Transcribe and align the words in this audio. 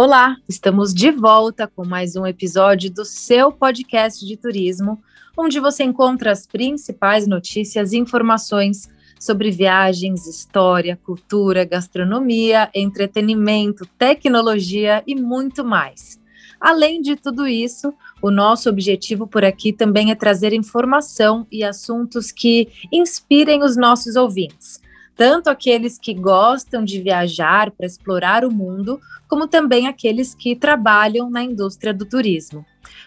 Olá, 0.00 0.36
estamos 0.48 0.94
de 0.94 1.10
volta 1.10 1.66
com 1.66 1.84
mais 1.84 2.14
um 2.14 2.24
episódio 2.24 2.88
do 2.88 3.04
seu 3.04 3.50
podcast 3.50 4.24
de 4.24 4.36
turismo, 4.36 5.02
onde 5.36 5.58
você 5.58 5.82
encontra 5.82 6.30
as 6.30 6.46
principais 6.46 7.26
notícias 7.26 7.92
e 7.92 7.98
informações 7.98 8.88
sobre 9.18 9.50
viagens, 9.50 10.24
história, 10.28 10.96
cultura, 11.04 11.64
gastronomia, 11.64 12.70
entretenimento, 12.72 13.84
tecnologia 13.98 15.02
e 15.04 15.16
muito 15.16 15.64
mais. 15.64 16.20
Além 16.60 17.02
de 17.02 17.16
tudo 17.16 17.48
isso, 17.48 17.92
o 18.22 18.30
nosso 18.30 18.70
objetivo 18.70 19.26
por 19.26 19.44
aqui 19.44 19.72
também 19.72 20.12
é 20.12 20.14
trazer 20.14 20.52
informação 20.52 21.44
e 21.50 21.64
assuntos 21.64 22.30
que 22.30 22.68
inspirem 22.92 23.64
os 23.64 23.76
nossos 23.76 24.14
ouvintes, 24.14 24.80
tanto 25.18 25.50
aqueles 25.50 25.98
que 25.98 26.14
gostam 26.14 26.84
de 26.84 27.02
viajar 27.02 27.72
para 27.72 27.84
explorar 27.84 28.44
o 28.44 28.52
mundo, 28.52 29.00
como 29.28 29.48
também 29.48 29.88
aqueles 29.88 30.32
que 30.32 30.54
trabalham 30.54 31.28
na 31.28 31.42
indústria 31.42 31.92
do 31.92 32.06
turismo. 32.06 32.64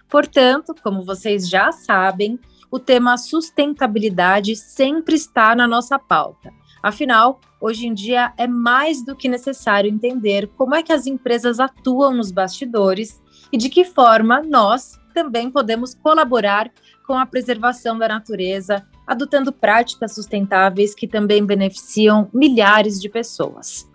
Portanto, 0.09 0.75
como 0.83 1.05
vocês 1.05 1.47
já 1.47 1.71
sabem, 1.71 2.37
o 2.69 2.77
tema 2.77 3.17
sustentabilidade 3.17 4.57
sempre 4.57 5.15
está 5.15 5.55
na 5.55 5.65
nossa 5.65 5.97
pauta. 5.97 6.51
Afinal, 6.83 7.39
hoje 7.61 7.87
em 7.87 7.93
dia 7.93 8.33
é 8.37 8.45
mais 8.45 9.05
do 9.05 9.15
que 9.15 9.29
necessário 9.29 9.89
entender 9.89 10.47
como 10.57 10.75
é 10.75 10.83
que 10.83 10.91
as 10.91 11.07
empresas 11.07 11.61
atuam 11.61 12.13
nos 12.13 12.29
bastidores 12.29 13.21
e 13.53 13.57
de 13.57 13.69
que 13.69 13.85
forma 13.85 14.41
nós 14.41 14.99
também 15.13 15.49
podemos 15.49 15.95
colaborar 15.95 16.69
com 17.11 17.17
a 17.17 17.25
preservação 17.25 17.99
da 17.99 18.07
natureza, 18.07 18.87
adotando 19.05 19.51
práticas 19.51 20.15
sustentáveis 20.15 20.95
que 20.95 21.05
também 21.05 21.45
beneficiam 21.45 22.29
milhares 22.33 23.01
de 23.01 23.09
pessoas. 23.09 23.85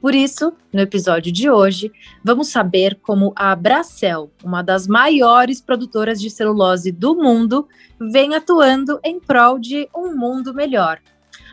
Por 0.00 0.12
isso, 0.12 0.52
no 0.72 0.80
episódio 0.80 1.30
de 1.30 1.48
hoje, 1.48 1.92
vamos 2.24 2.48
saber 2.48 2.98
como 3.00 3.32
a 3.36 3.54
Bracel, 3.54 4.28
uma 4.42 4.60
das 4.60 4.88
maiores 4.88 5.60
produtoras 5.60 6.20
de 6.20 6.28
celulose 6.28 6.90
do 6.90 7.14
mundo, 7.14 7.68
vem 8.10 8.34
atuando 8.34 8.98
em 9.04 9.20
prol 9.20 9.56
de 9.56 9.88
um 9.94 10.16
mundo 10.16 10.52
melhor. 10.52 10.98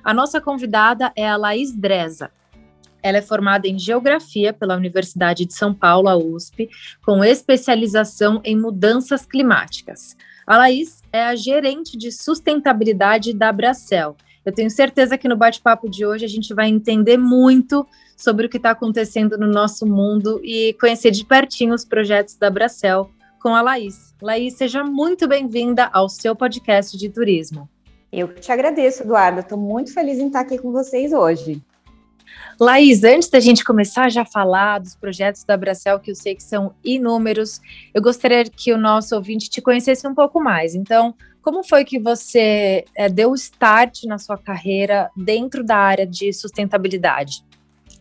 A 0.04 0.16
nossa 0.16 0.42
convidada 0.42 1.12
é 1.16 1.30
a 1.30 1.38
Laís 1.38 1.72
Dreza. 1.72 2.32
Ela 3.04 3.20
é 3.20 3.22
formada 3.22 3.68
em 3.68 3.78
Geografia 3.78 4.54
pela 4.54 4.76
Universidade 4.76 5.46
de 5.46 5.54
São 5.54 5.72
Paulo, 5.72 6.10
a 6.10 6.18
USP, 6.18 6.68
com 7.06 7.24
especialização 7.24 8.42
em 8.44 8.60
mudanças 8.60 9.24
climáticas. 9.24 10.18
A 10.46 10.58
Laís 10.58 11.02
é 11.12 11.24
a 11.24 11.36
gerente 11.36 11.98
de 11.98 12.12
sustentabilidade 12.12 13.34
da 13.34 13.52
Bracel. 13.52 14.16
Eu 14.44 14.52
tenho 14.52 14.70
certeza 14.70 15.18
que 15.18 15.28
no 15.28 15.36
bate-papo 15.36 15.90
de 15.90 16.06
hoje 16.06 16.26
a 16.26 16.28
gente 16.28 16.54
vai 16.54 16.68
entender 16.68 17.18
muito 17.18 17.86
sobre 18.18 18.46
o 18.46 18.50
que 18.50 18.58
está 18.58 18.72
acontecendo 18.72 19.38
no 19.38 19.48
nosso 19.48 19.86
mundo 19.86 20.42
e 20.44 20.74
conhecer 20.80 21.12
de 21.12 21.24
pertinho 21.26 21.74
os 21.74 21.86
projetos 21.86 22.36
da 22.36 22.50
Bracel 22.50 23.10
com 23.42 23.56
a 23.56 23.62
Laís. 23.62 24.16
Laís, 24.22 24.56
seja 24.56 24.84
muito 24.84 25.28
bem-vinda 25.28 25.90
ao 25.92 26.10
seu 26.10 26.36
podcast 26.36 26.98
de 26.98 27.10
turismo. 27.10 27.70
Eu 28.12 28.28
que 28.28 28.42
te 28.42 28.52
agradeço, 28.52 29.04
Eduardo. 29.04 29.40
Estou 29.40 29.58
muito 29.58 29.94
feliz 29.94 30.20
em 30.20 30.28
estar 30.28 30.42
aqui 30.42 30.58
com 30.58 30.72
vocês 30.72 31.14
hoje. 31.14 31.62
Laís, 32.60 33.04
antes 33.04 33.30
da 33.30 33.40
gente 33.40 33.64
começar 33.64 34.10
já 34.10 34.22
a 34.22 34.26
falar 34.26 34.80
dos 34.80 34.96
projetos 34.96 35.44
da 35.44 35.58
Bracel, 35.58 36.00
que 36.00 36.12
eu 36.12 36.16
sei 36.16 36.36
que 36.36 36.44
são 36.44 36.74
inúmeros, 36.84 37.60
eu 37.94 38.02
gostaria 38.02 38.44
que 38.46 38.72
o 38.72 38.78
nosso 38.78 39.16
ouvinte 39.16 39.50
te 39.50 39.62
conhecesse 39.62 40.08
um 40.08 40.14
pouco 40.14 40.40
mais. 40.40 40.76
Então, 40.76 41.16
como 41.42 41.64
foi 41.64 41.84
que 41.84 41.98
você 41.98 42.86
é, 42.96 43.10
deu 43.10 43.32
o 43.32 43.36
start 43.36 44.04
na 44.04 44.20
sua 44.20 44.38
carreira 44.38 45.10
dentro 45.16 45.64
da 45.64 45.76
área 45.76 46.06
de 46.06 46.32
sustentabilidade? 46.32 47.44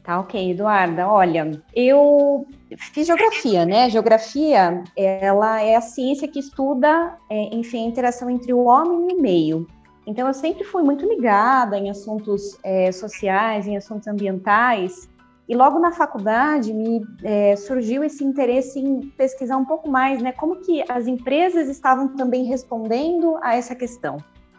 Tá 0.03 0.21
ok, 0.21 0.50
Eduarda. 0.50 1.09
Olha, 1.09 1.62
eu 1.75 2.47
fiz 2.76 3.06
geografia, 3.06 3.65
né? 3.65 3.88
Geografia, 3.88 4.82
ela 4.97 5.60
é 5.62 5.76
a 5.76 5.81
ciência 5.81 6.26
que 6.26 6.38
estuda, 6.38 7.16
é, 7.31 7.55
enfim, 7.55 7.87
a 7.87 7.88
interação 7.88 8.28
entre 8.28 8.53
o 8.53 8.65
homem 8.65 9.10
e 9.10 9.15
o 9.15 9.22
meio. 9.22 9.66
Então, 10.10 10.26
eu 10.26 10.34
sempre 10.34 10.65
fui 10.65 10.82
muito 10.82 11.06
ligada 11.06 11.78
em 11.78 11.88
assuntos 11.88 12.59
é, 12.65 12.91
sociais, 12.91 13.69
em 13.69 13.76
assuntos 13.76 14.09
ambientais. 14.09 15.09
E 15.48 15.54
logo 15.54 15.78
na 15.78 15.93
faculdade 15.93 16.75
me 16.75 17.00
é, 17.22 17.54
surgiu 17.54 18.03
esse 18.03 18.25
interesse 18.25 18.81
em 18.81 19.03
pesquisar 19.10 19.56
um 19.56 19.65
pouco 19.65 19.88
mais, 19.88 20.20
né? 20.20 20.32
Como 20.32 20.56
que 20.56 20.82
as 20.91 21.06
empresas 21.06 21.69
estavam 21.69 22.09
também 22.16 22.44
respondendo 22.44 23.38
a 23.41 23.54
essa 23.54 23.72
questão, 23.76 24.16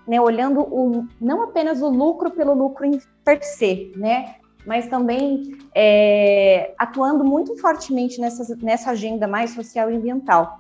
né? 0.07 0.21
Olhando 0.21 0.61
o, 0.61 1.05
não 1.19 1.43
apenas 1.43 1.81
o 1.81 1.89
lucro 1.89 2.31
pelo 2.31 2.53
lucro 2.53 2.85
em 2.85 2.97
per 3.25 3.43
se, 3.43 3.91
né? 3.97 4.35
mas 4.63 4.87
também 4.87 5.57
é, 5.73 6.71
atuando 6.77 7.23
muito 7.23 7.57
fortemente 7.57 8.21
nessa, 8.21 8.55
nessa 8.57 8.91
agenda 8.91 9.27
mais 9.27 9.49
social 9.55 9.89
e 9.89 9.95
ambiental. 9.95 10.59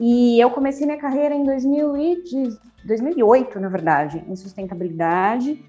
E 0.00 0.38
eu 0.38 0.50
comecei 0.50 0.84
minha 0.84 0.98
carreira 0.98 1.32
em 1.32 1.44
2000 1.44 1.96
e, 1.96 2.22
2008, 2.86 3.58
na 3.60 3.68
verdade, 3.68 4.24
em 4.26 4.36
sustentabilidade, 4.36 5.62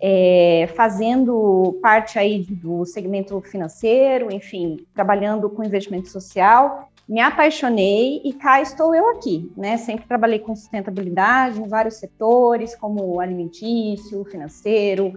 é, 0.00 0.68
fazendo 0.74 1.78
parte 1.80 2.18
aí 2.18 2.44
do 2.44 2.84
segmento 2.84 3.40
financeiro, 3.42 4.32
enfim, 4.32 4.84
trabalhando 4.92 5.48
com 5.48 5.62
investimento 5.62 6.08
social. 6.08 6.88
Me 7.08 7.20
apaixonei 7.20 8.20
e 8.24 8.32
cá 8.32 8.60
estou 8.60 8.94
eu 8.94 9.10
aqui, 9.10 9.52
né? 9.56 9.76
Sempre 9.76 10.06
trabalhei 10.06 10.38
com 10.38 10.56
sustentabilidade 10.56 11.60
em 11.60 11.68
vários 11.68 11.96
setores, 11.96 12.74
como 12.74 13.20
alimentício, 13.20 14.24
financeiro, 14.24 15.12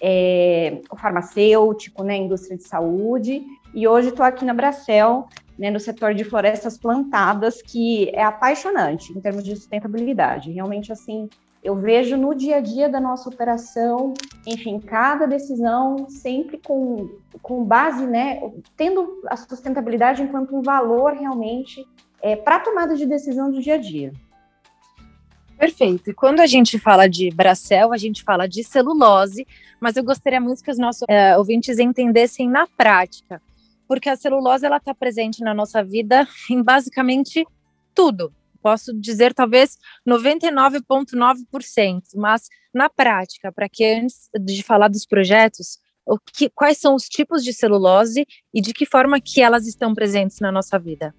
é, 0.00 0.80
o 0.90 0.96
farmacêutico, 0.96 2.02
né, 2.02 2.16
indústria 2.16 2.56
de 2.56 2.64
saúde, 2.64 3.42
e 3.74 3.86
hoje 3.86 4.08
estou 4.08 4.24
aqui 4.24 4.44
na 4.44 4.54
Bracel, 4.54 5.26
né, 5.58 5.70
no 5.70 5.80
setor 5.80 6.14
de 6.14 6.24
florestas 6.24 6.76
plantadas, 6.76 7.62
que 7.62 8.10
é 8.10 8.22
apaixonante 8.22 9.12
em 9.12 9.20
termos 9.20 9.44
de 9.44 9.56
sustentabilidade. 9.56 10.52
Realmente, 10.52 10.92
assim, 10.92 11.28
eu 11.62 11.74
vejo 11.74 12.16
no 12.16 12.34
dia 12.34 12.56
a 12.56 12.60
dia 12.60 12.88
da 12.88 13.00
nossa 13.00 13.28
operação, 13.28 14.14
enfim, 14.46 14.78
cada 14.78 15.26
decisão 15.26 16.08
sempre 16.08 16.60
com, 16.64 17.10
com 17.42 17.64
base, 17.64 18.06
né, 18.06 18.40
tendo 18.76 19.22
a 19.26 19.36
sustentabilidade 19.36 20.22
enquanto 20.22 20.54
um 20.54 20.62
valor 20.62 21.14
realmente 21.14 21.84
é, 22.22 22.36
para 22.36 22.56
a 22.56 22.60
tomada 22.60 22.94
de 22.94 23.06
decisão 23.06 23.50
do 23.50 23.60
dia 23.60 23.74
a 23.74 23.78
dia. 23.78 24.12
Perfeito. 25.58 26.10
E 26.10 26.14
quando 26.14 26.40
a 26.40 26.46
gente 26.46 26.78
fala 26.78 27.08
de 27.08 27.30
Bracel, 27.30 27.92
a 27.92 27.96
gente 27.96 28.22
fala 28.22 28.46
de 28.46 28.62
celulose, 28.62 29.46
mas 29.80 29.96
eu 29.96 30.04
gostaria 30.04 30.40
muito 30.40 30.62
que 30.62 30.70
os 30.70 30.78
nossos 30.78 31.02
é, 31.08 31.36
ouvintes 31.36 31.78
entendessem 31.78 32.48
na 32.48 32.66
prática, 32.66 33.40
porque 33.86 34.08
a 34.08 34.16
celulose 34.16 34.64
ela 34.66 34.78
está 34.78 34.94
presente 34.94 35.42
na 35.42 35.54
nossa 35.54 35.82
vida 35.82 36.26
em 36.50 36.62
basicamente 36.62 37.46
tudo. 37.94 38.32
Posso 38.62 38.92
dizer 38.92 39.32
talvez 39.32 39.78
99,9%, 40.06 42.02
mas 42.16 42.48
na 42.74 42.88
prática, 42.88 43.52
para 43.52 43.68
que 43.68 43.84
antes 43.84 44.28
de 44.40 44.62
falar 44.62 44.88
dos 44.88 45.06
projetos, 45.06 45.78
o 46.04 46.18
que, 46.18 46.48
quais 46.50 46.78
são 46.78 46.94
os 46.94 47.08
tipos 47.08 47.42
de 47.42 47.52
celulose 47.52 48.26
e 48.52 48.60
de 48.60 48.72
que 48.72 48.86
forma 48.86 49.20
que 49.20 49.40
elas 49.40 49.66
estão 49.66 49.94
presentes 49.94 50.40
na 50.40 50.52
nossa 50.52 50.78
vida? 50.78 51.14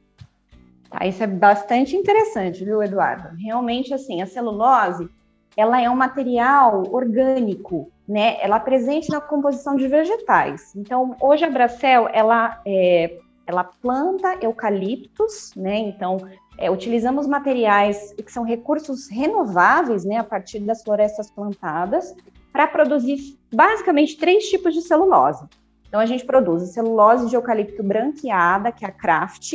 Tá, 0.90 1.06
isso 1.06 1.22
é 1.24 1.28
bastante 1.28 1.96
interessante, 1.96 2.64
viu, 2.64 2.82
Eduardo? 2.82 3.36
Realmente, 3.38 3.94
assim, 3.94 4.22
a 4.22 4.26
celulose, 4.26 5.10
ela 5.58 5.82
é 5.82 5.90
um 5.90 5.96
material 5.96 6.84
orgânico, 6.92 7.92
né? 8.08 8.38
Ela 8.40 8.58
é 8.58 8.60
presente 8.60 9.10
na 9.10 9.20
composição 9.20 9.76
de 9.76 9.88
vegetais. 9.88 10.76
Então, 10.76 11.16
hoje 11.20 11.44
a 11.44 11.50
Bracel, 11.50 12.08
ela, 12.14 12.62
é, 12.64 13.18
ela 13.48 13.64
planta 13.64 14.38
eucaliptos, 14.40 15.52
né? 15.56 15.80
Então, 15.80 16.18
é, 16.60 16.70
utilizamos 16.70 17.26
materiais 17.26 18.14
que 18.14 18.32
são 18.32 18.44
recursos 18.44 19.10
renováveis, 19.10 20.06
né? 20.06 20.18
A 20.18 20.24
partir 20.24 20.60
das 20.60 20.84
florestas 20.84 21.32
plantadas, 21.32 22.16
para 22.54 22.68
produzir 22.68 23.18
basicamente 23.52 24.16
três 24.16 24.48
tipos 24.48 24.76
de 24.76 24.82
celulose. 24.84 25.44
Então, 25.88 26.00
a 26.00 26.06
gente 26.06 26.24
produz 26.24 26.62
a 26.64 26.68
celulose 26.68 27.30
de 27.30 27.36
eucalipto 27.36 27.82
branqueada, 27.82 28.72
que 28.72 28.86
é 28.86 28.90
a 28.90 28.92
Kraft, 28.92 29.54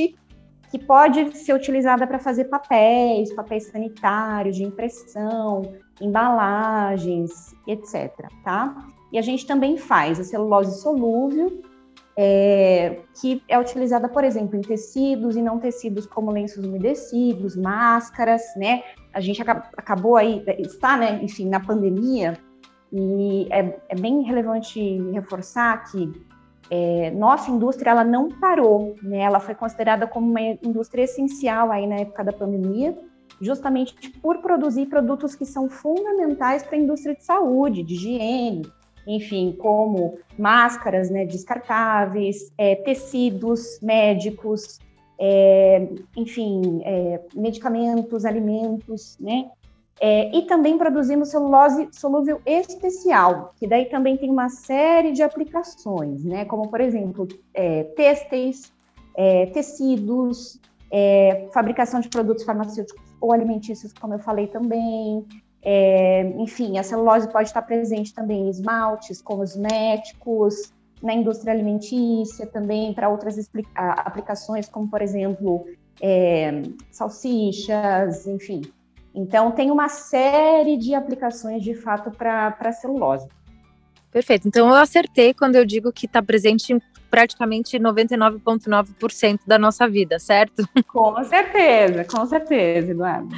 que 0.73 0.79
pode 0.79 1.37
ser 1.37 1.53
utilizada 1.53 2.07
para 2.07 2.19
fazer 2.19 2.45
papéis, 2.45 3.31
papéis 3.35 3.65
sanitários, 3.65 4.57
de 4.57 4.65
impressão, 4.65 5.71
embalagens, 6.01 7.55
etc. 7.67 8.11
Tá? 8.43 8.89
E 9.13 9.19
a 9.19 9.23
gente 9.23 9.47
também 9.47 9.77
faz 9.77 10.19
a 10.19 10.25
celulose 10.25 10.81
solúvel, 10.81 11.61
é, 12.17 13.01
que 13.21 13.43
é 13.49 13.59
utilizada, 13.59 14.09
por 14.09 14.25
exemplo, 14.25 14.57
em 14.57 14.63
tecidos 14.63 15.37
e 15.37 15.43
não 15.43 15.59
tecidos 15.59 16.07
como 16.07 16.31
lenços 16.31 16.65
umedecidos, 16.65 17.55
máscaras, 17.55 18.41
né? 18.57 18.83
A 19.13 19.21
gente 19.21 19.43
acabou 19.43 20.17
aí, 20.17 20.43
está, 20.59 20.97
né, 20.97 21.21
enfim, 21.23 21.51
na 21.51 21.61
pandemia, 21.61 22.39
E 22.91 23.47
é, 23.51 23.79
é 23.91 23.95
bem 23.95 24.23
relevante 24.23 24.81
reforçar 25.13 25.85
que 25.91 26.11
é, 26.71 27.11
nossa 27.11 27.51
indústria 27.51 27.91
ela 27.91 28.05
não 28.05 28.29
parou, 28.29 28.97
né? 29.03 29.19
Ela 29.19 29.41
foi 29.41 29.55
considerada 29.55 30.07
como 30.07 30.31
uma 30.31 30.41
indústria 30.41 31.03
essencial 31.03 31.71
aí 31.71 31.87
na 31.87 31.97
época 31.97 32.25
da 32.25 32.33
pandemia, 32.33 32.97
justamente 33.41 34.11
por 34.21 34.39
produzir 34.39 34.87
produtos 34.87 35.35
que 35.35 35.45
são 35.45 35.69
fundamentais 35.69 36.63
para 36.63 36.77
a 36.77 36.81
indústria 36.81 37.15
de 37.15 37.25
saúde, 37.25 37.83
de 37.83 37.95
higiene, 37.95 38.63
enfim, 39.07 39.55
como 39.59 40.19
máscaras, 40.39 41.11
né, 41.11 41.25
descartáveis, 41.25 42.53
é, 42.57 42.77
tecidos 42.77 43.81
médicos, 43.83 44.79
é, 45.19 45.89
enfim, 46.17 46.81
é, 46.85 47.21
medicamentos, 47.35 48.25
alimentos, 48.25 49.17
né? 49.21 49.51
É, 50.01 50.37
e 50.37 50.43
também 50.47 50.77
produzimos 50.77 51.29
celulose 51.29 51.89
solúvel 51.93 52.41
especial, 52.45 53.55
que 53.57 53.67
daí 53.67 53.85
também 53.87 54.17
tem 54.17 54.31
uma 54.31 54.49
série 54.49 55.13
de 55.13 55.23
aplicações, 55.23 56.25
né? 56.25 56.45
Como, 56.45 56.69
por 56.69 56.81
exemplo, 56.81 57.29
é, 57.55 57.85
têxteis, 57.85 58.73
é, 59.17 59.47
tecidos, 59.47 60.61
é, 60.91 61.49
fabricação 61.53 62.01
de 62.01 62.09
produtos 62.09 62.45
farmacêuticos 62.45 63.03
ou 63.21 63.33
alimentícios, 63.33 63.93
como 63.93 64.15
eu 64.15 64.19
falei 64.19 64.49
também. 64.49 65.25
É, 65.63 66.23
enfim, 66.39 66.79
a 66.79 66.83
celulose 66.83 67.31
pode 67.31 67.49
estar 67.49 67.63
presente 67.63 68.13
também 68.13 68.47
em 68.47 68.51
esmaltes, 68.51 69.23
cosméticos, 69.23 70.73
na 71.01 71.15
indústria 71.15 71.53
alimentícia, 71.53 72.47
também 72.47 72.93
para 72.93 73.09
outras 73.09 73.37
aplicações, 73.77 74.69
como, 74.69 74.89
por 74.89 75.01
exemplo, 75.01 75.65
é, 76.01 76.63
salsichas, 76.91 78.27
enfim. 78.27 78.63
Então, 79.15 79.51
tem 79.53 79.71
uma 79.71 79.89
série 79.89 80.77
de 80.77 80.95
aplicações, 80.95 81.63
de 81.63 81.75
fato, 81.75 82.11
para 82.11 82.57
a 82.59 82.73
celulose. 82.73 83.29
Perfeito. 84.11 84.49
Então, 84.49 84.69
eu 84.69 84.75
acertei 84.75 85.33
quando 85.35 85.57
eu 85.57 85.65
digo 85.65 85.93
que 85.93 86.07
está 86.07 86.23
presente 86.23 86.73
em 86.73 86.81
praticamente 87.11 87.79
99,9% 87.79 89.41
da 89.47 89.59
nossa 89.59 89.87
vida, 89.87 90.19
certo? 90.19 90.67
Com 90.89 91.23
certeza, 91.25 92.05
com 92.05 92.25
certeza, 92.25 92.91
Eduardo. 92.91 93.37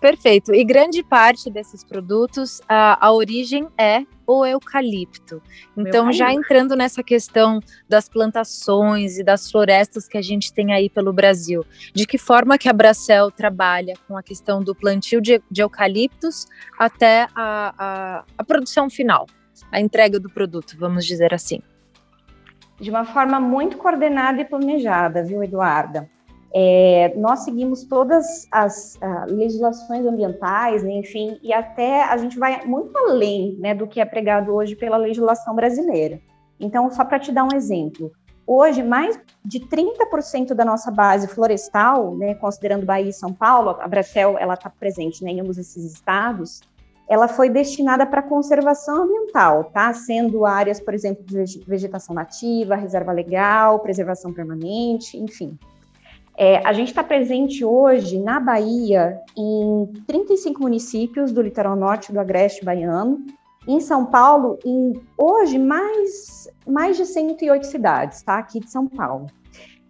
Perfeito. 0.00 0.54
E 0.54 0.64
grande 0.64 1.02
parte 1.02 1.50
desses 1.50 1.84
produtos, 1.84 2.62
a, 2.66 3.06
a 3.06 3.12
origem 3.12 3.68
é 3.76 4.04
o 4.26 4.46
eucalipto. 4.46 5.42
Então, 5.76 6.10
já 6.10 6.32
entrando 6.32 6.74
nessa 6.74 7.02
questão 7.02 7.60
das 7.86 8.08
plantações 8.08 9.18
e 9.18 9.24
das 9.24 9.50
florestas 9.50 10.08
que 10.08 10.16
a 10.16 10.22
gente 10.22 10.52
tem 10.54 10.72
aí 10.72 10.88
pelo 10.88 11.12
Brasil, 11.12 11.66
de 11.92 12.06
que 12.06 12.16
forma 12.16 12.56
que 12.56 12.68
a 12.68 12.72
Bracel 12.72 13.30
trabalha 13.30 13.94
com 14.08 14.16
a 14.16 14.22
questão 14.22 14.62
do 14.62 14.74
plantio 14.74 15.20
de, 15.20 15.42
de 15.50 15.62
eucaliptos 15.62 16.46
até 16.78 17.26
a, 17.34 17.74
a, 17.76 18.24
a 18.38 18.44
produção 18.44 18.88
final, 18.88 19.26
a 19.70 19.80
entrega 19.80 20.18
do 20.18 20.30
produto, 20.30 20.76
vamos 20.78 21.04
dizer 21.04 21.34
assim? 21.34 21.60
De 22.80 22.88
uma 22.88 23.04
forma 23.04 23.38
muito 23.38 23.76
coordenada 23.76 24.40
e 24.40 24.44
planejada, 24.46 25.22
viu, 25.22 25.42
Eduarda? 25.42 26.08
É, 26.52 27.14
nós 27.16 27.40
seguimos 27.40 27.84
todas 27.84 28.48
as 28.50 28.96
uh, 28.96 29.32
legislações 29.32 30.04
ambientais, 30.04 30.82
né, 30.82 30.92
enfim, 30.94 31.38
e 31.42 31.52
até 31.52 32.02
a 32.02 32.16
gente 32.16 32.38
vai 32.38 32.64
muito 32.66 32.96
além 32.98 33.56
né, 33.60 33.72
do 33.72 33.86
que 33.86 34.00
é 34.00 34.04
pregado 34.04 34.52
hoje 34.52 34.74
pela 34.74 34.96
legislação 34.96 35.54
brasileira. 35.54 36.20
Então, 36.58 36.90
só 36.90 37.04
para 37.04 37.20
te 37.20 37.30
dar 37.30 37.44
um 37.44 37.54
exemplo, 37.54 38.10
hoje 38.44 38.82
mais 38.82 39.18
de 39.44 39.60
30% 39.60 40.52
da 40.52 40.64
nossa 40.64 40.90
base 40.90 41.28
florestal, 41.28 42.16
né, 42.16 42.34
considerando 42.34 42.84
Bahia 42.84 43.10
e 43.10 43.12
São 43.12 43.32
Paulo, 43.32 43.76
a 43.80 43.86
Bracel 43.86 44.36
ela 44.36 44.54
está 44.54 44.68
presente 44.68 45.22
né, 45.22 45.30
em 45.30 45.40
ambos 45.40 45.56
esses 45.56 45.84
estados, 45.84 46.60
ela 47.08 47.26
foi 47.26 47.48
destinada 47.48 48.06
para 48.06 48.22
conservação 48.22 49.02
ambiental, 49.02 49.64
tá? 49.64 49.92
Sendo 49.92 50.46
áreas, 50.46 50.78
por 50.80 50.94
exemplo, 50.94 51.24
de 51.24 51.58
vegetação 51.66 52.14
nativa, 52.14 52.76
reserva 52.76 53.10
legal, 53.10 53.80
preservação 53.80 54.32
permanente, 54.32 55.18
enfim. 55.18 55.58
É, 56.42 56.56
a 56.66 56.72
gente 56.72 56.88
está 56.88 57.04
presente 57.04 57.62
hoje 57.62 58.18
na 58.18 58.40
Bahia 58.40 59.20
em 59.36 59.92
35 60.06 60.62
municípios 60.62 61.32
do 61.32 61.42
litoral 61.42 61.76
norte 61.76 62.10
do 62.10 62.18
agreste 62.18 62.64
baiano, 62.64 63.26
em 63.68 63.78
São 63.78 64.06
Paulo, 64.06 64.58
em 64.64 64.94
hoje 65.18 65.58
mais, 65.58 66.48
mais 66.66 66.96
de 66.96 67.04
108 67.04 67.66
cidades, 67.66 68.22
tá? 68.22 68.38
Aqui 68.38 68.58
de 68.58 68.70
São 68.70 68.86
Paulo. 68.86 69.26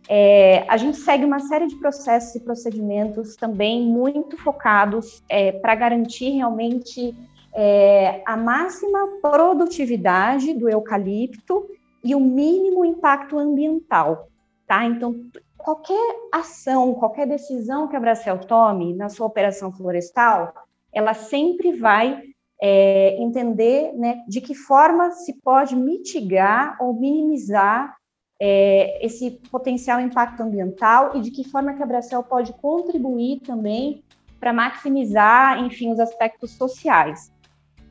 É, 0.08 0.64
a 0.68 0.76
gente 0.76 0.96
segue 0.96 1.24
uma 1.24 1.38
série 1.38 1.68
de 1.68 1.76
processos 1.76 2.34
e 2.34 2.40
procedimentos 2.40 3.36
também 3.36 3.86
muito 3.86 4.36
focados 4.36 5.22
é, 5.28 5.52
para 5.52 5.76
garantir 5.76 6.30
realmente 6.30 7.14
é, 7.54 8.24
a 8.26 8.36
máxima 8.36 9.20
produtividade 9.22 10.52
do 10.54 10.68
eucalipto 10.68 11.70
e 12.02 12.12
o 12.12 12.18
mínimo 12.18 12.84
impacto 12.84 13.38
ambiental, 13.38 14.28
tá? 14.66 14.84
Então, 14.84 15.14
qualquer 15.62 16.16
ação, 16.32 16.94
qualquer 16.94 17.26
decisão 17.26 17.88
que 17.88 17.96
a 17.96 18.00
Bracel 18.00 18.38
tome 18.38 18.94
na 18.94 19.08
sua 19.08 19.26
operação 19.26 19.72
florestal, 19.72 20.52
ela 20.92 21.14
sempre 21.14 21.72
vai 21.72 22.22
é, 22.60 23.16
entender 23.22 23.92
né, 23.94 24.22
de 24.28 24.40
que 24.40 24.54
forma 24.54 25.10
se 25.12 25.34
pode 25.40 25.74
mitigar 25.76 26.76
ou 26.80 26.92
minimizar 26.92 27.96
é, 28.40 29.04
esse 29.04 29.30
potencial 29.50 30.00
impacto 30.00 30.42
ambiental 30.42 31.16
e 31.16 31.20
de 31.20 31.30
que 31.30 31.44
forma 31.44 31.74
que 31.74 31.82
a 31.82 31.86
Bracel 31.86 32.22
pode 32.22 32.52
contribuir 32.54 33.40
também 33.40 34.02
para 34.38 34.52
maximizar, 34.52 35.62
enfim, 35.62 35.92
os 35.92 36.00
aspectos 36.00 36.52
sociais. 36.52 37.30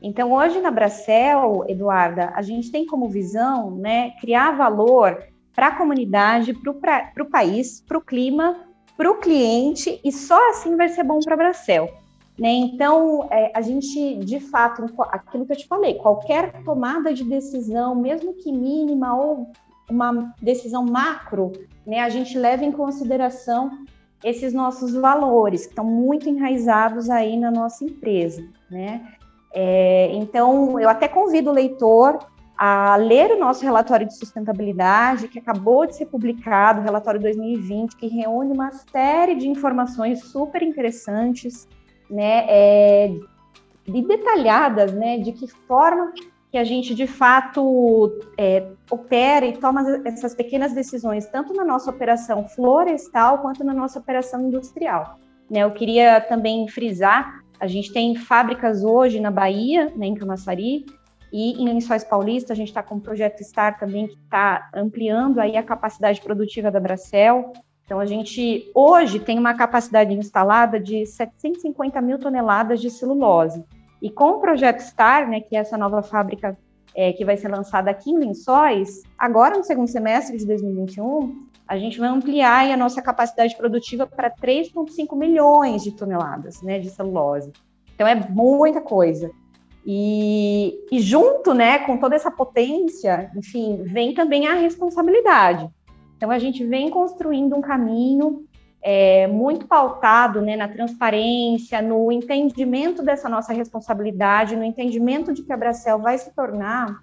Então, 0.02 0.32
hoje 0.32 0.60
na 0.60 0.70
Bracel, 0.70 1.64
Eduarda, 1.68 2.32
a 2.34 2.42
gente 2.42 2.72
tem 2.72 2.86
como 2.86 3.08
visão 3.08 3.70
né, 3.72 4.12
criar 4.20 4.56
valor 4.56 5.22
para 5.54 5.68
a 5.68 5.76
comunidade, 5.76 6.54
para 6.54 7.22
o 7.22 7.30
país, 7.30 7.80
para 7.80 7.98
o 7.98 8.00
clima, 8.00 8.66
para 8.96 9.10
o 9.10 9.18
cliente, 9.18 10.00
e 10.04 10.12
só 10.12 10.50
assim 10.50 10.76
vai 10.76 10.88
ser 10.88 11.04
bom 11.04 11.20
para 11.20 11.34
a 11.34 11.36
Bracel. 11.36 11.88
Né? 12.38 12.48
Então, 12.48 13.28
é, 13.30 13.52
a 13.54 13.60
gente, 13.60 14.16
de 14.16 14.40
fato, 14.40 14.84
aquilo 15.10 15.44
que 15.44 15.52
eu 15.52 15.56
te 15.56 15.66
falei, 15.66 15.94
qualquer 15.94 16.62
tomada 16.64 17.12
de 17.12 17.24
decisão, 17.24 17.94
mesmo 17.94 18.34
que 18.34 18.50
mínima 18.50 19.14
ou 19.14 19.52
uma 19.90 20.34
decisão 20.40 20.84
macro, 20.84 21.52
né, 21.86 22.00
a 22.00 22.08
gente 22.08 22.38
leva 22.38 22.64
em 22.64 22.72
consideração 22.72 23.70
esses 24.22 24.52
nossos 24.52 24.94
valores, 24.94 25.64
que 25.64 25.72
estão 25.72 25.84
muito 25.84 26.28
enraizados 26.28 27.10
aí 27.10 27.36
na 27.36 27.50
nossa 27.50 27.84
empresa, 27.84 28.46
né? 28.70 29.06
É, 29.52 30.12
então, 30.12 30.78
eu 30.78 30.88
até 30.88 31.08
convido 31.08 31.50
o 31.50 31.54
leitor 31.54 32.18
a 32.62 32.94
ler 32.96 33.30
o 33.30 33.38
nosso 33.38 33.64
relatório 33.64 34.06
de 34.06 34.14
sustentabilidade, 34.14 35.28
que 35.28 35.38
acabou 35.38 35.86
de 35.86 35.96
ser 35.96 36.04
publicado, 36.04 36.82
o 36.82 36.84
relatório 36.84 37.18
2020, 37.18 37.96
que 37.96 38.06
reúne 38.06 38.52
uma 38.52 38.70
série 38.70 39.34
de 39.34 39.48
informações 39.48 40.24
super 40.24 40.62
interessantes, 40.62 41.66
né, 42.10 42.44
é, 42.46 43.14
e 43.86 44.02
detalhadas, 44.02 44.92
né, 44.92 45.16
de 45.16 45.32
que 45.32 45.46
forma 45.46 46.12
que 46.52 46.58
a 46.58 46.62
gente 46.62 46.94
de 46.94 47.06
fato 47.06 48.12
é, 48.36 48.66
opera 48.90 49.46
e 49.46 49.56
toma 49.56 50.02
essas 50.04 50.34
pequenas 50.34 50.74
decisões, 50.74 51.26
tanto 51.28 51.54
na 51.54 51.64
nossa 51.64 51.88
operação 51.88 52.46
florestal 52.46 53.38
quanto 53.38 53.64
na 53.64 53.72
nossa 53.72 53.98
operação 53.98 54.46
industrial. 54.48 55.18
Né, 55.50 55.60
eu 55.60 55.70
queria 55.70 56.20
também 56.20 56.68
frisar, 56.68 57.40
a 57.58 57.66
gente 57.66 57.90
tem 57.90 58.14
fábricas 58.16 58.84
hoje 58.84 59.18
na 59.18 59.30
Bahia, 59.30 59.90
né, 59.96 60.04
em 60.04 60.14
Camaçari, 60.14 60.84
e 61.32 61.62
em 61.62 61.66
Lençóis 61.66 62.02
Paulista, 62.02 62.52
a 62.52 62.56
gente 62.56 62.68
está 62.68 62.82
com 62.82 62.96
o 62.96 63.00
projeto 63.00 63.42
STAR 63.42 63.78
também, 63.78 64.08
que 64.08 64.14
está 64.14 64.68
ampliando 64.74 65.38
aí 65.38 65.56
a 65.56 65.62
capacidade 65.62 66.20
produtiva 66.20 66.70
da 66.70 66.80
Bracel. 66.80 67.52
Então, 67.84 68.00
a 68.00 68.06
gente 68.06 68.70
hoje 68.74 69.20
tem 69.20 69.38
uma 69.38 69.54
capacidade 69.54 70.12
instalada 70.12 70.78
de 70.78 71.06
750 71.06 72.00
mil 72.00 72.18
toneladas 72.18 72.80
de 72.80 72.90
celulose. 72.90 73.64
E 74.02 74.10
com 74.10 74.30
o 74.30 74.40
projeto 74.40 74.80
STAR, 74.80 75.28
né, 75.28 75.40
que 75.40 75.54
é 75.54 75.60
essa 75.60 75.76
nova 75.76 76.02
fábrica 76.02 76.56
é, 76.94 77.12
que 77.12 77.24
vai 77.24 77.36
ser 77.36 77.48
lançada 77.48 77.90
aqui 77.90 78.10
em 78.10 78.18
Lençóis, 78.18 79.02
agora 79.18 79.56
no 79.56 79.64
segundo 79.64 79.88
semestre 79.88 80.36
de 80.36 80.46
2021, 80.46 81.48
a 81.68 81.78
gente 81.78 82.00
vai 82.00 82.08
ampliar 82.08 82.68
a 82.68 82.76
nossa 82.76 83.00
capacidade 83.00 83.56
produtiva 83.56 84.06
para 84.06 84.30
3,5 84.30 85.16
milhões 85.16 85.84
de 85.84 85.92
toneladas 85.92 86.60
né, 86.62 86.80
de 86.80 86.90
celulose. 86.90 87.52
Então, 87.94 88.08
é 88.08 88.14
muita 88.14 88.80
coisa. 88.80 89.30
E, 89.84 90.78
e, 90.92 91.00
junto, 91.00 91.54
né, 91.54 91.78
com 91.80 91.96
toda 91.96 92.14
essa 92.14 92.30
potência, 92.30 93.30
enfim, 93.34 93.82
vem 93.84 94.12
também 94.12 94.46
a 94.46 94.54
responsabilidade. 94.54 95.68
Então 96.16 96.30
a 96.30 96.38
gente 96.38 96.64
vem 96.66 96.90
construindo 96.90 97.56
um 97.56 97.62
caminho 97.62 98.44
é, 98.82 99.26
muito 99.26 99.66
pautado, 99.66 100.40
né, 100.40 100.56
na 100.56 100.68
transparência, 100.68 101.80
no 101.80 102.12
entendimento 102.12 103.02
dessa 103.02 103.28
nossa 103.28 103.52
responsabilidade, 103.52 104.56
no 104.56 104.64
entendimento 104.64 105.32
de 105.32 105.42
que 105.42 105.52
a 105.52 105.56
Bracel 105.56 105.98
vai 105.98 106.18
se 106.18 106.34
tornar 106.34 107.00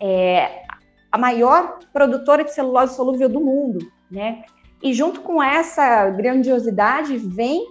é, 0.00 0.62
a 1.10 1.18
maior 1.18 1.78
produtora 1.92 2.44
de 2.44 2.52
celulose 2.52 2.94
solúvel 2.94 3.28
do 3.28 3.40
mundo, 3.40 3.90
né? 4.10 4.44
E 4.82 4.92
junto 4.92 5.20
com 5.22 5.42
essa 5.42 6.10
grandiosidade 6.10 7.16
vem 7.16 7.66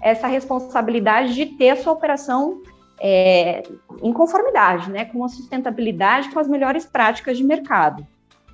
essa 0.00 0.26
responsabilidade 0.26 1.34
de 1.34 1.46
ter 1.46 1.70
a 1.70 1.76
sua 1.76 1.92
operação 1.92 2.62
é, 3.00 3.62
em 4.02 4.12
conformidade, 4.12 4.90
né, 4.90 5.06
com 5.06 5.24
a 5.24 5.28
sustentabilidade, 5.28 6.30
com 6.30 6.38
as 6.38 6.46
melhores 6.46 6.84
práticas 6.84 7.38
de 7.38 7.44
mercado. 7.44 8.06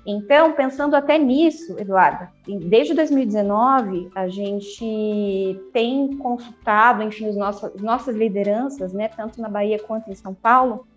Então, 0.09 0.53
pensando 0.53 0.95
até 0.95 1.17
nisso, 1.17 1.75
Eduarda, 1.77 2.31
desde 2.47 2.93
2019 2.93 4.09
a 4.15 4.29
gente 4.29 5.59
tem 5.73 6.15
consultado, 6.15 7.03
enfim, 7.03 7.27
os 7.27 7.35
nossos, 7.35 7.81
nossas 7.81 8.15
lideranças, 8.15 8.93
né, 8.93 9.09
tanto 9.09 9.41
na 9.41 9.49
Bahia 9.49 9.77
quanto 9.77 10.09
em 10.09 10.15
São 10.15 10.33
Paulo, 10.33 10.87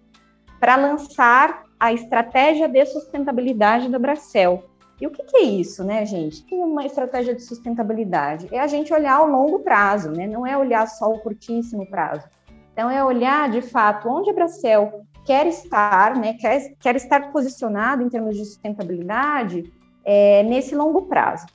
para 0.61 0.77
lançar 0.77 1.65
a 1.79 1.93
estratégia 1.93 2.69
de 2.69 2.87
sustentabilidade 2.87 3.89
da 3.89 3.99
Bracel. 3.99 4.71
E 5.01 5.07
o 5.07 5.11
que, 5.11 5.25
que, 5.25 5.39
é 5.39 5.43
isso, 5.43 5.83
né, 5.83 6.05
gente? 6.05 6.45
É 6.55 6.63
uma 6.63 6.85
estratégia 6.85 7.35
de 7.35 7.43
sustentabilidade? 7.43 8.49
É 8.53 8.61
a 8.61 8.67
gente 8.67 8.93
olhar 8.93 9.23
o 9.23 9.31
longo 9.31 9.61
prazo, 9.61 10.11
né? 10.11 10.27
Não 10.27 10.47
é 10.47 10.57
olhar 10.57 10.87
só 10.87 11.11
o 11.11 11.19
curtíssimo 11.21 11.87
prazo. 11.87 12.29
Então, 12.73 12.91
é 12.91 13.05
olhar, 13.05 13.51
de 13.51 13.63
fato, 13.63 14.09
onde 14.09 14.31
a 14.31 14.33
Bracel 14.33 15.05
quer 15.25 15.47
estar, 15.47 16.17
né, 16.17 16.35
quer, 16.35 16.75
quer 16.81 16.97
estar 16.97 17.31
posicionado 17.33 18.03
em 18.03 18.09
termos 18.09 18.37
de 18.37 18.45
sustentabilidade 18.45 19.71
é, 20.05 20.43
nesse 20.43 20.75
longo 20.75 21.03
prazo. 21.03 21.47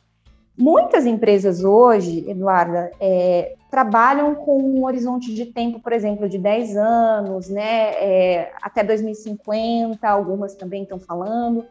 Muitas 0.58 1.06
empresas 1.06 1.64
hoje, 1.64 2.30
Eduarda, 2.30 2.90
é, 3.00 3.56
trabalham 3.70 4.36
com 4.36 4.58
um 4.62 4.86
horizonte 4.86 5.34
de 5.34 5.48
tempo, 5.48 5.82
por 5.82 5.92
exemplo, 5.92 6.30
de 6.30 6.38
10 6.38 6.78
anos, 6.78 7.50
né, 7.50 7.90
é, 7.96 8.54
até 8.62 8.84
2050, 8.84 10.08
algumas 10.08 10.56
também 10.56 10.84
estão 10.84 11.00
falando. 11.00 11.66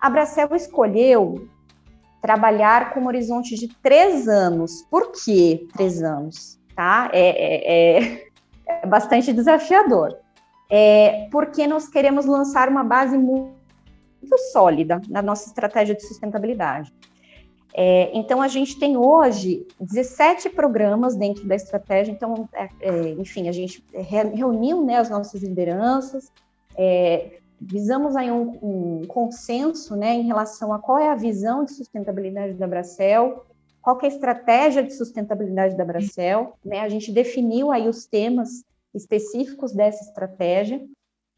A 0.00 0.08
Bracel 0.08 0.54
escolheu 0.54 1.48
trabalhar 2.22 2.94
com 2.94 3.00
um 3.00 3.06
horizonte 3.06 3.56
de 3.56 3.68
três 3.82 4.28
anos. 4.28 4.86
Por 4.90 5.12
que 5.12 5.66
três 5.74 6.02
anos? 6.02 6.58
Tá? 6.74 7.10
É, 7.12 7.28
é, 7.28 7.98
é, 7.98 8.31
é 8.82 8.86
bastante 8.86 9.32
desafiador 9.32 10.16
é, 10.74 11.28
porque 11.30 11.66
nós 11.66 11.86
queremos 11.86 12.24
lançar 12.24 12.66
uma 12.70 12.82
base 12.82 13.18
muito 13.18 13.52
sólida 14.52 15.02
na 15.06 15.20
nossa 15.20 15.46
estratégia 15.46 15.94
de 15.94 16.02
sustentabilidade. 16.02 16.90
É, 17.74 18.10
então, 18.16 18.40
a 18.40 18.48
gente 18.48 18.78
tem 18.78 18.96
hoje 18.96 19.66
17 19.78 20.48
programas 20.48 21.14
dentro 21.14 21.46
da 21.46 21.54
estratégia. 21.54 22.10
Então, 22.10 22.48
é, 22.54 22.70
é, 22.80 23.08
enfim, 23.10 23.50
a 23.50 23.52
gente 23.52 23.84
reuniu 24.34 24.82
né, 24.82 24.96
as 24.96 25.10
nossas 25.10 25.42
lideranças, 25.42 26.32
é, 26.74 27.38
visamos 27.60 28.16
aí 28.16 28.30
um, 28.30 28.58
um, 28.62 29.06
consenso 29.06 29.94
né, 29.94 30.14
em 30.14 30.22
relação 30.22 30.72
a 30.72 30.78
qual 30.78 30.98
é 30.98 31.10
a 31.10 31.14
visão 31.14 31.64
de 31.64 31.72
sustentabilidade 31.72 32.54
da 32.54 32.66
Bracel, 32.66 33.44
qual 33.82 33.98
é 34.00 34.06
a 34.06 34.08
estratégia 34.08 34.82
de 34.82 34.94
sustentabilidade 34.94 35.76
da 35.76 35.84
Bracel. 35.84 36.54
Né, 36.64 36.80
a 36.80 36.88
gente 36.88 37.10
definiu 37.12 37.72
aí 37.72 37.88
os 37.88 38.06
temas 38.06 38.64
específicos 38.94 39.72
dessa 39.72 40.04
estratégia. 40.04 40.80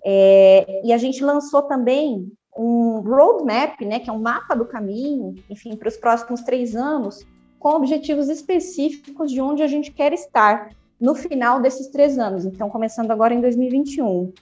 É, 0.05 0.83
e 0.85 0.93
a 0.93 0.99
gente 0.99 1.25
lançou 1.25 1.63
também 1.63 2.31
um 2.57 3.01
roadmap, 3.01 3.81
né, 3.81 3.99
que 3.99 4.11
é 4.11 4.13
um 4.13 4.21
mapa 4.21 4.55
do 4.55 4.67
caminho, 4.67 5.35
enfim, 5.49 5.75
para 5.75 5.89
os 5.89 5.97
próximos 5.97 6.43
três 6.43 6.77
anos, 6.77 7.27
com 7.59 7.71
objetivos 7.71 8.29
específicos 8.29 9.33
de 9.33 9.41
onde 9.41 9.63
a 9.63 9.67
gente 9.67 9.91
quer 9.91 10.13
estar 10.13 10.69
no 11.01 11.15
final 11.15 11.61
desses 11.61 11.89
três 11.89 12.19
anos. 12.19 12.45
Então, 12.45 12.69
começando 12.69 13.11
agora 13.11 13.33
em 13.33 13.41
2021. 13.41 14.33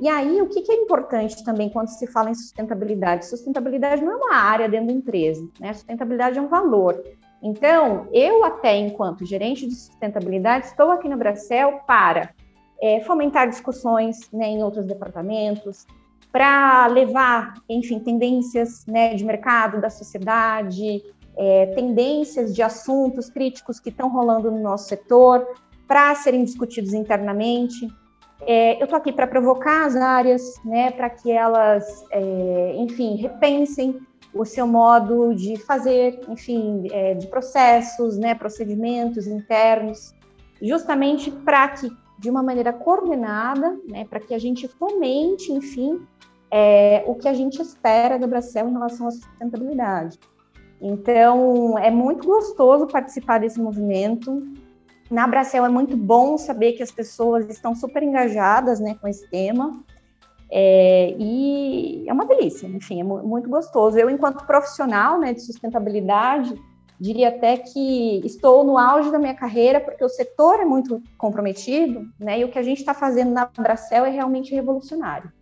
E 0.00 0.08
aí, 0.08 0.42
o 0.42 0.48
que, 0.48 0.62
que 0.62 0.72
é 0.72 0.74
importante 0.74 1.44
também 1.44 1.70
quando 1.70 1.88
se 1.88 2.06
fala 2.08 2.30
em 2.30 2.34
sustentabilidade? 2.34 3.26
Sustentabilidade 3.26 4.04
não 4.04 4.12
é 4.12 4.16
uma 4.16 4.34
área 4.34 4.68
dentro 4.68 4.88
da 4.88 4.92
empresa, 4.92 5.48
né? 5.60 5.72
Sustentabilidade 5.72 6.38
é 6.38 6.42
um 6.42 6.48
valor. 6.48 7.00
Então, 7.42 8.06
eu 8.12 8.44
até 8.44 8.76
enquanto 8.76 9.26
gerente 9.26 9.66
de 9.66 9.74
sustentabilidade 9.74 10.66
estou 10.66 10.92
aqui 10.92 11.08
no 11.08 11.16
Bracel 11.16 11.80
para 11.86 12.30
é, 12.80 13.00
fomentar 13.00 13.48
discussões 13.48 14.30
né, 14.32 14.46
em 14.46 14.62
outros 14.62 14.86
departamentos, 14.86 15.86
para 16.30 16.86
levar, 16.86 17.54
enfim, 17.68 17.98
tendências 17.98 18.86
né, 18.86 19.14
de 19.14 19.24
mercado, 19.24 19.80
da 19.80 19.90
sociedade, 19.90 21.02
é, 21.36 21.66
tendências 21.74 22.54
de 22.54 22.62
assuntos 22.62 23.28
críticos 23.28 23.78
que 23.78 23.90
estão 23.90 24.08
rolando 24.08 24.50
no 24.50 24.60
nosso 24.60 24.88
setor, 24.88 25.46
para 25.86 26.14
serem 26.14 26.44
discutidos 26.44 26.94
internamente. 26.94 27.86
É, 28.46 28.80
eu 28.80 28.84
estou 28.84 28.96
aqui 28.96 29.12
para 29.12 29.26
provocar 29.26 29.84
as 29.84 29.94
áreas, 29.94 30.42
né, 30.64 30.90
para 30.90 31.10
que 31.10 31.30
elas, 31.30 32.04
é, 32.10 32.74
enfim, 32.76 33.16
repensem 33.16 34.00
o 34.34 34.44
seu 34.44 34.66
modo 34.66 35.34
de 35.34 35.56
fazer, 35.58 36.20
enfim, 36.28 36.88
é, 36.90 37.14
de 37.14 37.26
processos, 37.26 38.16
né, 38.16 38.34
procedimentos 38.34 39.26
internos, 39.26 40.14
justamente 40.60 41.30
para 41.30 41.68
que 41.68 41.90
de 42.18 42.30
uma 42.30 42.42
maneira 42.42 42.72
coordenada, 42.72 43.78
né, 43.88 44.04
para 44.04 44.20
que 44.20 44.32
a 44.32 44.38
gente 44.38 44.68
fomente, 44.68 45.52
enfim, 45.52 46.00
é, 46.50 47.02
o 47.06 47.14
que 47.14 47.26
a 47.26 47.32
gente 47.32 47.60
espera 47.60 48.18
da 48.18 48.26
Bracel 48.26 48.68
em 48.68 48.72
relação 48.72 49.08
à 49.08 49.10
sustentabilidade. 49.10 50.18
Então, 50.80 51.78
é 51.78 51.90
muito 51.90 52.26
gostoso 52.26 52.86
participar 52.86 53.38
desse 53.38 53.60
movimento. 53.60 54.42
Na 55.10 55.26
Bracel 55.26 55.64
é 55.64 55.68
muito 55.68 55.96
bom 55.96 56.36
saber 56.36 56.72
que 56.72 56.82
as 56.82 56.90
pessoas 56.90 57.48
estão 57.48 57.74
super 57.74 58.02
engajadas 58.02 58.80
né, 58.80 58.96
com 59.00 59.08
esse 59.08 59.28
tema. 59.28 59.82
É, 60.54 61.16
e 61.18 62.04
é 62.06 62.12
uma 62.12 62.26
delícia, 62.26 62.66
enfim, 62.66 63.00
é 63.00 63.04
muito 63.04 63.48
gostoso. 63.48 63.98
Eu, 63.98 64.10
enquanto 64.10 64.44
profissional 64.44 65.18
né, 65.18 65.32
de 65.32 65.40
sustentabilidade, 65.40 66.54
diria 67.00 67.30
até 67.30 67.56
que 67.56 68.20
estou 68.22 68.62
no 68.62 68.76
auge 68.76 69.10
da 69.10 69.18
minha 69.18 69.34
carreira, 69.34 69.80
porque 69.80 70.04
o 70.04 70.10
setor 70.10 70.60
é 70.60 70.64
muito 70.66 71.02
comprometido, 71.16 72.06
né? 72.20 72.38
E 72.38 72.44
o 72.44 72.50
que 72.50 72.58
a 72.58 72.62
gente 72.62 72.80
está 72.80 72.92
fazendo 72.92 73.32
na 73.32 73.46
Bracel 73.46 74.04
é 74.04 74.10
realmente 74.10 74.54
revolucionário. 74.54 75.32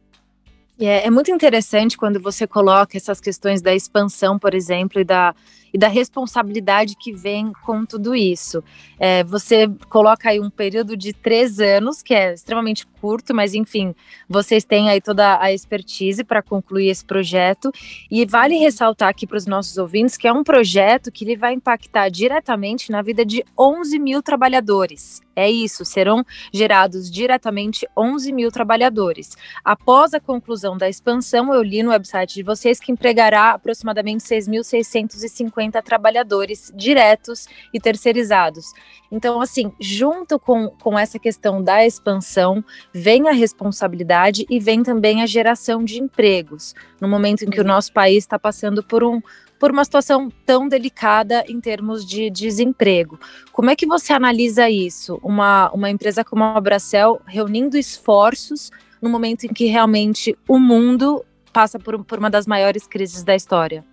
É, 0.79 1.07
é, 1.07 1.11
muito 1.11 1.31
interessante 1.31 1.99
quando 1.99 2.21
você 2.21 2.47
coloca 2.47 2.97
essas 2.97 3.21
questões 3.21 3.61
da 3.61 3.75
expansão, 3.75 4.39
por 4.39 4.55
exemplo, 4.55 5.01
e 5.01 5.05
da, 5.05 5.35
e 5.73 5.79
da 5.79 5.89
responsabilidade 5.89 6.97
que 6.97 7.13
vem 7.13 7.53
com 7.65 7.85
tudo 7.85 8.15
isso. 8.15 8.63
É, 8.99 9.25
você 9.25 9.69
coloca 9.89 10.31
aí 10.31 10.41
um 10.41 10.51
período 10.51 10.97
de 10.97 11.13
três 11.13 11.59
anos, 11.61 12.03
que 12.03 12.15
é 12.15 12.33
extremamente 12.33 12.87
curto, 13.01 13.35
mas 13.35 13.55
enfim, 13.55 13.95
vocês 14.29 14.65
têm 14.65 14.91
aí 14.91 15.01
toda 15.01 15.41
a 15.41 15.53
expertise 15.53 16.23
para 16.23 16.43
concluir 16.43 16.89
esse 16.89 17.05
projeto. 17.05 17.73
E 18.11 18.27
vale 18.27 18.57
ressaltar 18.57 19.09
aqui 19.09 19.27
para 19.27 19.37
os 19.37 19.47
nossos 19.47 19.79
ouvintes 19.79 20.17
que 20.17 20.29
é 20.29 20.33
um 20.33 20.45
projeto 20.45 21.11
que 21.11 21.25
ele 21.25 21.37
vai 21.37 21.55
impactar 21.55 22.09
diretamente 22.09 22.91
na 22.91 23.03
vida 23.03 23.25
de 23.25 23.45
11 23.59 23.99
mil 23.99 24.23
trabalhadores. 24.23 25.21
É 25.35 25.51
isso, 25.51 25.85
serão 25.85 26.25
gerados 26.53 27.11
diretamente 27.11 27.89
11 27.97 28.33
mil 28.33 28.51
trabalhadores. 28.51 29.37
Após 29.65 30.13
a 30.13 30.21
conclusão 30.21 30.77
da 30.77 30.89
expansão, 30.89 31.55
eu 31.55 31.63
li 31.63 31.83
no 31.83 31.91
website 31.91 32.35
de 32.35 32.43
vocês 32.43 32.79
que 32.79 32.93
empregará 32.93 33.53
aproximadamente 33.53 34.23
6.650 34.23 35.60
trabalhadores 35.83 36.73
diretos 36.77 37.49
e 37.75 37.81
terceirizados. 37.81 38.73
Então, 39.11 39.41
assim, 39.41 39.73
junto 39.81 40.39
com, 40.39 40.69
com 40.69 40.97
essa 40.97 41.19
questão 41.19 41.61
da 41.61 41.85
expansão, 41.85 42.65
vem 42.95 43.29
a 43.29 43.33
responsabilidade 43.33 44.47
e 44.49 44.61
vem 44.61 44.85
também 44.85 45.21
a 45.21 45.27
geração 45.27 45.83
de 45.85 46.01
empregos, 46.01 46.73
no 47.01 47.09
momento 47.09 47.43
em 47.43 47.51
que 47.51 47.61
o 47.61 47.65
nosso 47.65 47.93
país 47.93 48.19
está 48.19 48.39
passando 48.39 48.83
por 48.83 49.03
um 49.03 49.21
por 49.59 49.71
uma 49.71 49.85
situação 49.85 50.33
tão 50.47 50.67
delicada 50.67 51.45
em 51.47 51.61
termos 51.61 52.07
de 52.07 52.31
desemprego. 52.31 53.21
Como 53.53 53.69
é 53.69 53.77
que 53.77 53.87
você 53.87 54.15
analisa 54.15 54.71
isso? 54.71 55.21
Uma, 55.23 55.71
uma 55.73 55.91
empresa 55.91 56.25
como 56.25 56.43
a 56.43 56.59
Bracel 56.59 57.21
reunindo 57.27 57.77
esforços 57.77 58.71
no 59.03 59.11
momento 59.11 59.45
em 59.45 59.53
que 59.53 59.67
realmente 59.67 60.35
o 60.49 60.59
mundo 60.59 61.23
passa 61.53 61.79
por, 61.79 62.03
por 62.05 62.19
uma 62.19 62.31
das 62.31 62.47
maiores 62.47 62.87
crises 62.87 63.23
da 63.23 63.37
história? 63.37 63.85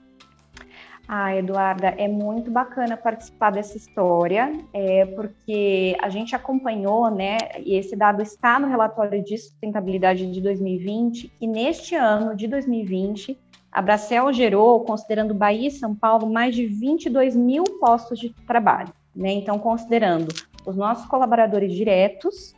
Ah, 1.08 1.34
Eduarda, 1.34 1.88
é 1.98 2.06
muito 2.06 2.52
bacana 2.52 2.98
participar 2.98 3.52
dessa 3.52 3.78
história, 3.78 4.52
é, 4.74 5.06
porque 5.06 5.96
a 6.02 6.10
gente 6.10 6.36
acompanhou, 6.36 7.10
né, 7.10 7.38
e 7.64 7.76
esse 7.76 7.96
dado 7.96 8.22
está 8.22 8.60
no 8.60 8.68
relatório 8.68 9.24
de 9.24 9.38
sustentabilidade 9.38 10.30
de 10.30 10.42
2020, 10.42 11.32
e 11.40 11.48
neste 11.48 11.96
ano 11.96 12.36
de 12.36 12.46
2020, 12.46 13.40
a 13.72 13.82
Bracel 13.82 14.34
gerou, 14.34 14.82
considerando 14.82 15.34
Bahia 15.34 15.70
e 15.70 15.72
São 15.72 15.96
Paulo, 15.96 16.30
mais 16.30 16.54
de 16.54 16.66
22 16.66 17.38
mil 17.38 17.64
postos 17.80 18.20
de 18.20 18.30
trabalho. 18.46 18.92
Né? 19.16 19.32
Então, 19.32 19.58
considerando 19.60 20.28
os 20.66 20.76
nossos 20.76 21.06
colaboradores 21.06 21.74
diretos, 21.74 22.54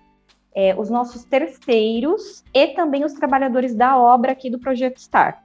é, 0.56 0.74
os 0.76 0.90
nossos 0.90 1.24
terceiros 1.24 2.44
e 2.52 2.68
também 2.70 3.06
os 3.06 3.14
trabalhadores 3.14 3.76
da 3.76 3.98
obra 3.98 4.32
aqui 4.32 4.50
do 4.50 4.60
Projeto 4.60 5.00
Star. 5.00 5.44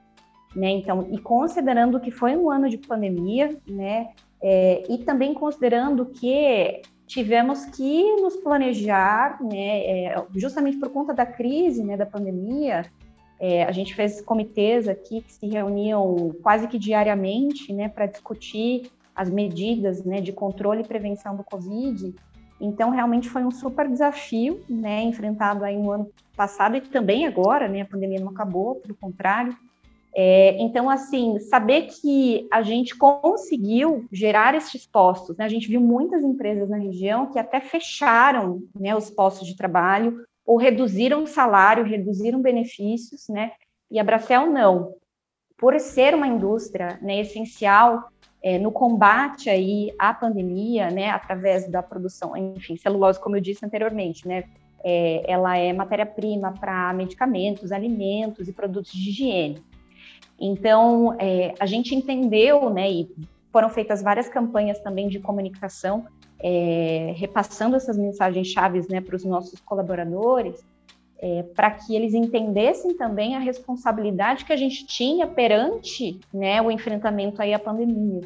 Né? 0.54 0.70
Então, 0.70 1.08
e 1.10 1.18
considerando 1.18 1.98
que 1.98 2.10
foi 2.10 2.36
um 2.36 2.50
ano 2.50 2.68
de 2.68 2.78
pandemia, 2.78 3.56
né? 3.66 4.10
É, 4.40 4.84
e 4.88 4.98
também 4.98 5.34
considerando 5.34 6.06
que 6.06 6.82
tivemos 7.06 7.64
que 7.66 8.16
nos 8.16 8.36
planejar, 8.36 9.42
né? 9.42 9.84
É, 9.84 10.24
justamente 10.34 10.78
por 10.78 10.90
conta 10.90 11.12
da 11.12 11.26
crise, 11.26 11.82
né? 11.82 11.96
Da 11.96 12.06
pandemia, 12.06 12.84
é, 13.40 13.64
a 13.64 13.72
gente 13.72 13.94
fez 13.94 14.20
comitês 14.20 14.86
aqui 14.86 15.22
que 15.22 15.32
se 15.32 15.46
reuniam 15.48 16.34
quase 16.42 16.68
que 16.68 16.78
diariamente, 16.78 17.72
né? 17.72 17.88
Para 17.88 18.06
discutir 18.06 18.90
as 19.14 19.28
medidas, 19.28 20.04
né? 20.04 20.20
De 20.20 20.32
controle 20.32 20.82
e 20.82 20.86
prevenção 20.86 21.34
do 21.34 21.42
Covid. 21.42 22.14
Então, 22.60 22.90
realmente 22.90 23.28
foi 23.28 23.44
um 23.44 23.50
super 23.50 23.88
desafio, 23.88 24.62
né, 24.68 25.02
enfrentado 25.02 25.64
aí 25.64 25.76
no 25.76 25.90
ano 25.90 26.10
passado 26.36 26.76
e 26.76 26.80
também 26.80 27.26
agora, 27.26 27.68
né, 27.68 27.82
a 27.82 27.84
pandemia 27.84 28.20
não 28.20 28.30
acabou, 28.30 28.76
pelo 28.76 28.94
contrário. 28.94 29.54
É, 30.16 30.56
então, 30.60 30.88
assim, 30.88 31.40
saber 31.40 31.88
que 31.88 32.46
a 32.52 32.62
gente 32.62 32.96
conseguiu 32.96 34.06
gerar 34.12 34.54
esses 34.54 34.86
postos, 34.86 35.36
né, 35.36 35.44
a 35.44 35.48
gente 35.48 35.66
viu 35.66 35.80
muitas 35.80 36.22
empresas 36.22 36.68
na 36.68 36.76
região 36.76 37.26
que 37.32 37.38
até 37.38 37.60
fecharam, 37.60 38.62
né, 38.78 38.94
os 38.94 39.10
postos 39.10 39.48
de 39.48 39.56
trabalho 39.56 40.24
ou 40.46 40.56
reduziram 40.56 41.24
o 41.24 41.26
salário, 41.26 41.84
reduziram 41.84 42.40
benefícios, 42.40 43.28
né, 43.28 43.52
e 43.90 43.98
a 43.98 44.04
Bracel 44.04 44.46
não. 44.46 44.94
Por 45.56 45.78
ser 45.80 46.14
uma 46.14 46.28
indústria 46.28 46.96
né, 47.02 47.20
essencial 47.20 48.08
é, 48.40 48.56
no 48.56 48.70
combate 48.70 49.50
aí 49.50 49.92
à 49.98 50.14
pandemia, 50.14 50.90
né, 50.90 51.10
através 51.10 51.68
da 51.68 51.82
produção, 51.82 52.36
enfim, 52.36 52.76
celulose, 52.76 53.18
como 53.18 53.36
eu 53.36 53.40
disse 53.40 53.66
anteriormente, 53.66 54.28
né, 54.28 54.44
é, 54.84 55.24
ela 55.26 55.56
é 55.56 55.72
matéria-prima 55.72 56.52
para 56.52 56.92
medicamentos, 56.92 57.72
alimentos 57.72 58.46
e 58.46 58.52
produtos 58.52 58.92
de 58.92 59.10
higiene. 59.10 59.73
Então, 60.38 61.14
é, 61.18 61.54
a 61.58 61.66
gente 61.66 61.94
entendeu, 61.94 62.70
né, 62.70 62.90
e 62.90 63.10
foram 63.52 63.68
feitas 63.68 64.02
várias 64.02 64.28
campanhas 64.28 64.80
também 64.80 65.08
de 65.08 65.20
comunicação, 65.20 66.06
é, 66.40 67.14
repassando 67.16 67.76
essas 67.76 67.96
mensagens 67.96 68.48
chaves 68.48 68.88
né, 68.88 69.00
para 69.00 69.16
os 69.16 69.24
nossos 69.24 69.60
colaboradores, 69.60 70.64
é, 71.18 71.42
para 71.54 71.70
que 71.70 71.94
eles 71.94 72.12
entendessem 72.12 72.96
também 72.96 73.34
a 73.34 73.38
responsabilidade 73.38 74.44
que 74.44 74.52
a 74.52 74.56
gente 74.56 74.84
tinha 74.86 75.26
perante 75.26 76.20
né, 76.32 76.60
o 76.60 76.70
enfrentamento 76.70 77.40
aí 77.40 77.54
à 77.54 77.58
pandemia. 77.58 78.22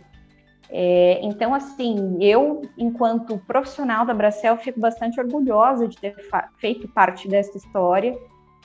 É, 0.71 1.21
então, 1.23 1.55
assim, 1.55 2.17
eu, 2.21 2.63
enquanto 2.77 3.39
profissional 3.47 4.05
da 4.05 4.13
Bracel, 4.13 4.57
fico 4.57 4.81
bastante 4.81 5.21
orgulhosa 5.21 5.89
de 5.89 5.97
ter 5.97 6.15
feito 6.57 6.89
parte 6.89 7.29
dessa 7.29 7.57
história 7.57 8.19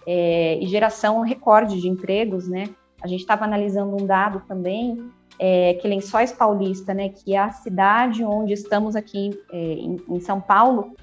é, 0.06 0.58
e 0.60 0.68
geração 0.68 1.22
recorde 1.22 1.80
de 1.80 1.88
empregos, 1.88 2.48
né? 2.48 2.66
A 3.04 3.08
gente 3.08 3.20
estava 3.20 3.44
analisando 3.44 4.02
um 4.02 4.06
dado 4.06 4.42
também, 4.48 5.12
é, 5.38 5.74
que 5.76 5.88
Lençóis 5.88 6.32
Paulista, 6.32 6.94
né, 6.94 7.10
que 7.10 7.36
é 7.36 7.38
a 7.38 7.52
cidade 7.52 8.24
onde 8.24 8.54
estamos 8.54 8.96
aqui 8.96 9.38
é, 9.52 9.58
em, 9.58 9.98
em 10.08 10.20
São 10.22 10.40
Paulo, 10.40 10.96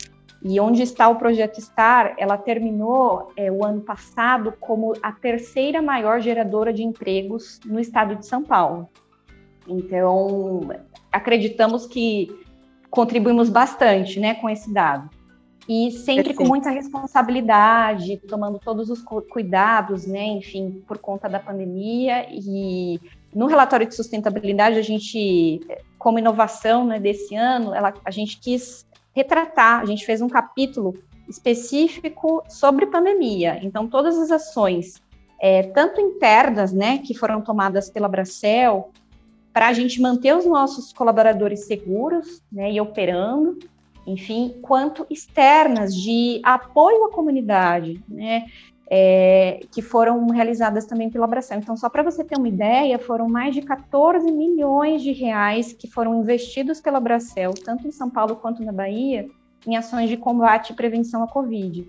e 0.43 0.59
onde 0.59 0.83
está 0.83 1.09
o 1.09 1.17
projeto 1.17 1.61
STAR, 1.61 2.15
ela 2.17 2.39
terminou 2.39 3.31
é, 3.37 3.53
o 3.53 3.63
ano 3.63 3.83
passado 3.83 4.55
como 4.59 4.95
a 5.03 5.13
terceira 5.13 5.83
maior 5.83 6.21
geradora 6.21 6.73
de 6.73 6.83
empregos 6.83 7.61
no 7.67 7.79
estado 7.79 8.17
de 8.17 8.25
São 8.25 8.43
Paulo. 8.43 8.89
Então, 9.69 10.71
acreditamos 11.13 11.87
que 11.87 12.35
contribuímos 12.89 13.51
bastante 13.51 14.19
né, 14.19 14.35
com 14.35 14.49
esse 14.49 14.73
dado. 14.73 15.11
E 15.69 15.91
sempre 15.91 16.25
Perfeito. 16.25 16.39
com 16.39 16.49
muita 16.49 16.71
responsabilidade, 16.71 18.17
tomando 18.29 18.59
todos 18.59 18.91
os 18.91 19.03
cuidados, 19.03 20.07
né, 20.07 20.25
enfim, 20.25 20.83
por 20.87 20.99
conta 20.99 21.29
da 21.29 21.39
pandemia. 21.39 22.27
E 22.31 23.01
no 23.35 23.47
relatório 23.47 23.87
de 23.87 23.95
sustentabilidade, 23.95 24.79
a 24.79 24.83
gente, 24.83 25.61
como 25.99 26.19
inovação 26.19 26.85
né, 26.85 26.99
desse 26.99 27.35
ano, 27.37 27.75
ela, 27.75 27.95
a 28.05 28.11
gente 28.11 28.39
quis 28.39 28.87
retratar, 29.15 29.81
a 29.81 29.85
gente 29.85 30.05
fez 30.05 30.21
um 30.21 30.29
capítulo 30.29 30.95
específico 31.29 32.43
sobre 32.49 32.87
pandemia. 32.87 33.61
Então, 33.63 33.89
todas 33.89 34.19
as 34.19 34.31
ações, 34.31 35.01
é, 35.41 35.63
tanto 35.63 36.01
internas, 36.01 36.73
né, 36.73 36.99
que 36.99 37.15
foram 37.15 37.41
tomadas 37.41 37.89
pela 37.89 38.09
Bracel, 38.09 38.91
para 39.53 39.69
a 39.69 39.73
gente 39.73 40.01
manter 40.01 40.37
os 40.37 40.47
nossos 40.47 40.93
colaboradores 40.93 41.67
seguros 41.67 42.43
né, 42.51 42.73
e 42.73 42.81
operando, 42.81 43.59
enfim, 44.13 44.59
quanto 44.63 45.07
externas 45.11 45.95
de 45.95 46.41
apoio 46.43 47.05
à 47.05 47.11
comunidade, 47.11 48.03
né, 48.09 48.47
é, 48.91 49.61
que 49.71 49.81
foram 49.81 50.27
realizadas 50.27 50.85
também 50.85 51.09
pela 51.09 51.25
Abração. 51.25 51.59
Então, 51.59 51.77
só 51.77 51.89
para 51.89 52.03
você 52.03 52.25
ter 52.25 52.37
uma 52.37 52.49
ideia, 52.49 52.99
foram 52.99 53.29
mais 53.29 53.55
de 53.55 53.63
14 53.63 54.31
milhões 54.33 55.01
de 55.01 55.13
reais 55.13 55.73
que 55.73 55.87
foram 55.87 56.21
investidos 56.21 56.81
pela 56.81 56.99
Abracel, 56.99 57.55
tanto 57.55 57.87
em 57.87 57.93
São 57.93 58.11
Paulo 58.11 58.35
quanto 58.37 58.65
na 58.65 58.73
Bahia, 58.73 59.29
em 59.65 59.77
ações 59.77 60.09
de 60.09 60.17
combate 60.17 60.71
e 60.71 60.77
prevenção 60.77 61.23
à 61.23 61.29
Covid. 61.29 61.89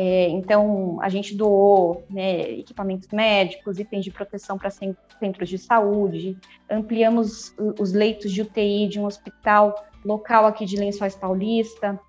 É, 0.00 0.28
então, 0.28 0.96
a 1.02 1.08
gente 1.08 1.34
doou 1.34 2.04
né, 2.08 2.52
equipamentos 2.52 3.08
médicos, 3.08 3.80
itens 3.80 4.04
de 4.04 4.12
proteção 4.12 4.56
para 4.56 4.70
centros 4.70 5.48
de 5.48 5.58
saúde, 5.58 6.36
ampliamos 6.70 7.52
os 7.80 7.92
leitos 7.92 8.30
de 8.30 8.42
UTI 8.42 8.86
de 8.86 9.00
um 9.00 9.06
hospital 9.06 9.87
local 10.04 10.46
aqui 10.46 10.64
de 10.64 10.76
Lençóis 10.76 11.14
Paulista, 11.14 12.00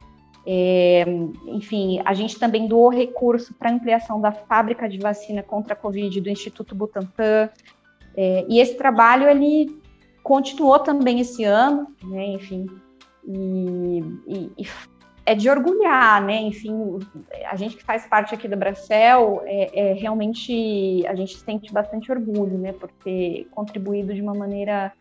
é, 0.51 1.05
enfim, 1.45 2.01
a 2.03 2.13
gente 2.13 2.39
também 2.39 2.67
doou 2.67 2.89
recurso 2.89 3.53
para 3.53 3.71
ampliação 3.71 4.19
da 4.19 4.31
fábrica 4.31 4.87
de 4.87 4.97
vacina 4.97 5.43
contra 5.43 5.73
a 5.73 5.75
Covid 5.75 6.19
do 6.21 6.29
Instituto 6.29 6.73
Butantan. 6.73 7.49
É, 8.15 8.45
e 8.49 8.59
esse 8.59 8.75
trabalho 8.75 9.29
ele 9.29 9.79
continuou 10.23 10.79
também 10.79 11.19
esse 11.19 11.43
ano, 11.43 11.87
né? 12.03 12.25
Enfim, 12.27 12.65
e, 13.27 14.03
e, 14.27 14.51
e, 14.57 14.67
é 15.25 15.35
de 15.35 15.49
orgulhar, 15.49 16.23
né? 16.23 16.41
Enfim, 16.41 16.73
a 17.47 17.55
gente 17.55 17.77
que 17.77 17.83
faz 17.83 18.07
parte 18.07 18.33
aqui 18.33 18.47
da 18.47 18.55
Bracel, 18.55 19.43
é, 19.45 19.91
é 19.91 19.93
realmente 19.93 21.05
a 21.05 21.13
gente 21.13 21.37
sente 21.37 21.71
bastante 21.71 22.11
orgulho, 22.11 22.57
né? 22.57 22.73
Por 22.73 22.89
ter 23.03 23.47
contribuído 23.51 24.13
de 24.15 24.21
uma 24.21 24.33
maneira 24.33 24.91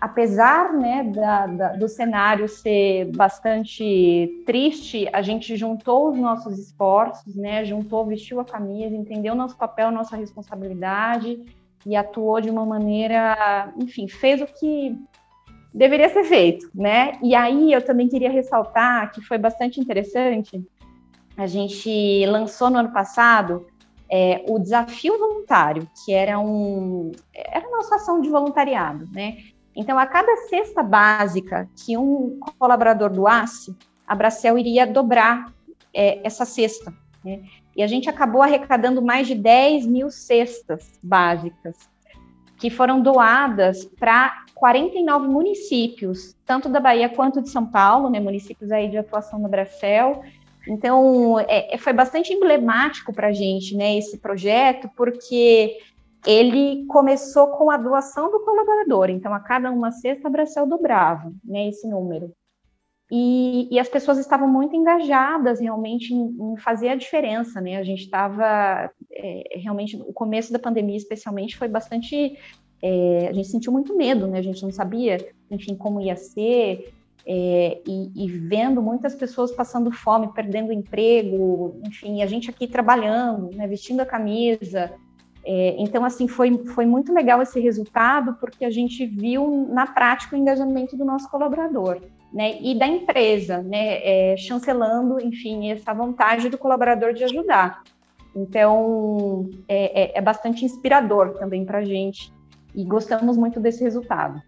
apesar 0.00 0.72
né, 0.72 1.04
da, 1.04 1.46
da, 1.46 1.68
do 1.74 1.88
cenário 1.88 2.48
ser 2.48 3.06
bastante 3.16 4.42
triste, 4.44 5.08
a 5.12 5.22
gente 5.22 5.56
juntou 5.56 6.10
os 6.10 6.18
nossos 6.18 6.58
esforços, 6.58 7.34
né, 7.36 7.64
juntou, 7.64 8.04
vestiu 8.06 8.40
a 8.40 8.44
camisa, 8.44 8.94
entendeu 8.94 9.34
nosso 9.34 9.56
papel, 9.56 9.90
nossa 9.90 10.16
responsabilidade 10.16 11.40
e 11.86 11.96
atuou 11.96 12.40
de 12.40 12.50
uma 12.50 12.64
maneira, 12.64 13.72
enfim, 13.76 14.08
fez 14.08 14.40
o 14.40 14.46
que 14.46 14.96
deveria 15.74 16.08
ser 16.08 16.24
feito, 16.24 16.68
né? 16.74 17.18
E 17.22 17.34
aí 17.34 17.72
eu 17.72 17.82
também 17.82 18.08
queria 18.08 18.30
ressaltar 18.30 19.10
que 19.10 19.22
foi 19.22 19.38
bastante 19.38 19.80
interessante. 19.80 20.62
A 21.36 21.46
gente 21.46 22.26
lançou 22.26 22.70
no 22.70 22.78
ano 22.78 22.92
passado 22.92 23.66
é, 24.10 24.44
o 24.46 24.58
desafio 24.58 25.18
voluntário, 25.18 25.88
que 26.04 26.12
era 26.12 26.38
um 26.38 27.12
era 27.34 27.66
uma 27.66 27.78
ação 27.78 28.20
de 28.20 28.28
voluntariado, 28.28 29.08
né? 29.10 29.38
Então, 29.74 29.98
a 29.98 30.06
cada 30.06 30.36
cesta 30.48 30.82
básica 30.82 31.68
que 31.76 31.96
um 31.96 32.38
colaborador 32.58 33.10
doasse, 33.10 33.74
a 34.06 34.14
Bracel 34.14 34.58
iria 34.58 34.86
dobrar 34.86 35.52
é, 35.94 36.20
essa 36.24 36.44
cesta. 36.44 36.92
Né? 37.24 37.42
E 37.74 37.82
a 37.82 37.86
gente 37.86 38.08
acabou 38.08 38.42
arrecadando 38.42 39.00
mais 39.00 39.26
de 39.26 39.34
10 39.34 39.86
mil 39.86 40.10
cestas 40.10 40.98
básicas, 41.02 41.76
que 42.58 42.70
foram 42.70 43.00
doadas 43.00 43.84
para 43.98 44.44
49 44.54 45.26
municípios, 45.26 46.36
tanto 46.46 46.68
da 46.68 46.78
Bahia 46.78 47.08
quanto 47.08 47.42
de 47.42 47.48
São 47.48 47.66
Paulo, 47.66 48.08
né, 48.08 48.20
municípios 48.20 48.70
aí 48.70 48.88
de 48.88 48.96
atuação 48.96 49.42
da 49.42 49.48
Bracel. 49.48 50.22
Então, 50.68 51.40
é, 51.40 51.74
é 51.74 51.78
foi 51.78 51.92
bastante 51.92 52.32
emblemático 52.32 53.12
para 53.12 53.28
a 53.28 53.32
gente, 53.32 53.74
né, 53.74 53.96
esse 53.96 54.18
projeto, 54.18 54.88
porque 54.94 55.78
ele 56.26 56.86
começou 56.86 57.48
com 57.48 57.70
a 57.70 57.76
doação 57.76 58.30
do 58.30 58.40
colaborador, 58.40 59.10
então 59.10 59.34
a 59.34 59.40
cada 59.40 59.70
uma 59.70 59.90
sexta 59.90 60.30
Bracel 60.30 60.66
dobrava 60.66 61.32
né, 61.44 61.68
esse 61.68 61.88
número. 61.88 62.32
E, 63.10 63.68
e, 63.70 63.78
as 63.78 63.90
pessoas 63.90 64.16
estavam 64.16 64.48
muito 64.48 64.74
engajadas 64.74 65.60
realmente 65.60 66.14
em, 66.14 66.34
em 66.40 66.56
fazer 66.56 66.88
a 66.88 66.94
diferença, 66.94 67.60
né? 67.60 67.76
A 67.76 67.82
gente 67.82 68.04
estava 68.04 68.90
é, 69.12 69.58
realmente, 69.58 69.96
o 69.96 70.14
começo 70.14 70.50
da 70.50 70.58
pandemia 70.58 70.96
especialmente 70.96 71.58
foi 71.58 71.68
bastante, 71.68 72.38
é, 72.80 73.28
a 73.28 73.32
gente 73.34 73.48
sentiu 73.48 73.70
muito 73.70 73.94
medo, 73.94 74.26
né? 74.26 74.38
A 74.38 74.42
gente 74.42 74.62
não 74.62 74.70
sabia, 74.70 75.18
enfim, 75.50 75.76
como 75.76 76.00
ia 76.00 76.16
ser, 76.16 76.90
é, 77.26 77.80
e, 77.86 78.24
e, 78.24 78.28
vendo 78.30 78.82
muitas 78.82 79.14
pessoas 79.14 79.52
passando 79.52 79.92
fome, 79.92 80.32
perdendo 80.32 80.72
emprego, 80.72 81.80
enfim, 81.86 82.22
a 82.22 82.26
gente 82.26 82.50
aqui 82.50 82.66
trabalhando, 82.66 83.54
né, 83.54 83.66
vestindo 83.66 84.00
a 84.00 84.06
camisa, 84.06 84.90
é, 85.44 85.74
então, 85.78 86.04
assim, 86.04 86.28
foi, 86.28 86.56
foi 86.66 86.86
muito 86.86 87.12
legal 87.12 87.42
esse 87.42 87.58
resultado, 87.58 88.34
porque 88.40 88.64
a 88.64 88.70
gente 88.70 89.04
viu 89.04 89.66
na 89.70 89.86
prática 89.86 90.36
o 90.36 90.38
engajamento 90.38 90.96
do 90.96 91.04
nosso 91.04 91.28
colaborador, 91.28 92.00
né, 92.32 92.58
e 92.60 92.78
da 92.78 92.86
empresa, 92.86 93.58
né, 93.58 93.98
é, 94.02 94.36
chancelando, 94.36 95.20
enfim, 95.20 95.70
essa 95.70 95.92
vontade 95.92 96.48
do 96.48 96.56
colaborador 96.56 97.12
de 97.12 97.24
ajudar. 97.24 97.82
Então, 98.34 99.50
é, 99.68 100.02
é, 100.02 100.18
é 100.18 100.20
bastante 100.20 100.64
inspirador 100.64 101.34
também 101.34 101.64
para 101.64 101.78
a 101.78 101.84
gente, 101.84 102.32
e 102.74 102.84
gostamos 102.84 103.36
muito 103.36 103.60
desse 103.60 103.82
resultado. 103.82 104.40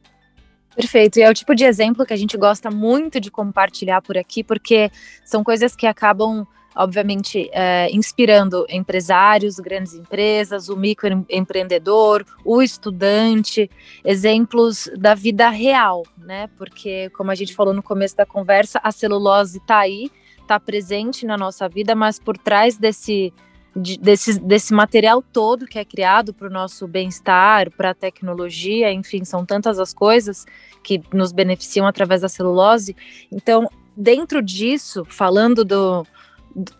Perfeito, 0.74 1.18
e 1.18 1.22
é 1.22 1.30
o 1.30 1.34
tipo 1.34 1.54
de 1.54 1.64
exemplo 1.64 2.06
que 2.06 2.12
a 2.12 2.16
gente 2.16 2.36
gosta 2.36 2.70
muito 2.70 3.20
de 3.20 3.30
compartilhar 3.30 4.00
por 4.00 4.16
aqui, 4.16 4.42
porque 4.42 4.90
são 5.24 5.44
coisas 5.44 5.76
que 5.76 5.86
acabam 5.86 6.46
obviamente, 6.74 7.48
é, 7.52 7.88
inspirando 7.92 8.66
empresários, 8.68 9.60
grandes 9.60 9.94
empresas, 9.94 10.68
o 10.68 10.76
microempreendedor, 10.76 12.24
o 12.44 12.60
estudante, 12.60 13.70
exemplos 14.04 14.90
da 14.96 15.14
vida 15.14 15.48
real, 15.50 16.02
né? 16.18 16.48
Porque, 16.56 17.10
como 17.10 17.30
a 17.30 17.34
gente 17.34 17.54
falou 17.54 17.72
no 17.72 17.82
começo 17.82 18.16
da 18.16 18.26
conversa, 18.26 18.80
a 18.82 18.90
celulose 18.90 19.58
está 19.58 19.78
aí, 19.78 20.10
está 20.40 20.58
presente 20.58 21.24
na 21.24 21.36
nossa 21.36 21.68
vida, 21.68 21.94
mas 21.94 22.18
por 22.18 22.36
trás 22.36 22.76
desse, 22.76 23.32
de, 23.74 23.96
desse, 23.98 24.38
desse 24.40 24.74
material 24.74 25.22
todo 25.22 25.66
que 25.66 25.78
é 25.78 25.84
criado 25.84 26.34
para 26.34 26.48
o 26.48 26.52
nosso 26.52 26.86
bem-estar, 26.86 27.70
para 27.70 27.90
a 27.90 27.94
tecnologia, 27.94 28.92
enfim, 28.92 29.24
são 29.24 29.44
tantas 29.46 29.78
as 29.78 29.94
coisas 29.94 30.44
que 30.82 31.00
nos 31.12 31.32
beneficiam 31.32 31.86
através 31.86 32.20
da 32.20 32.28
celulose. 32.28 32.94
Então, 33.32 33.68
dentro 33.96 34.42
disso, 34.42 35.04
falando 35.04 35.64
do, 35.64 36.06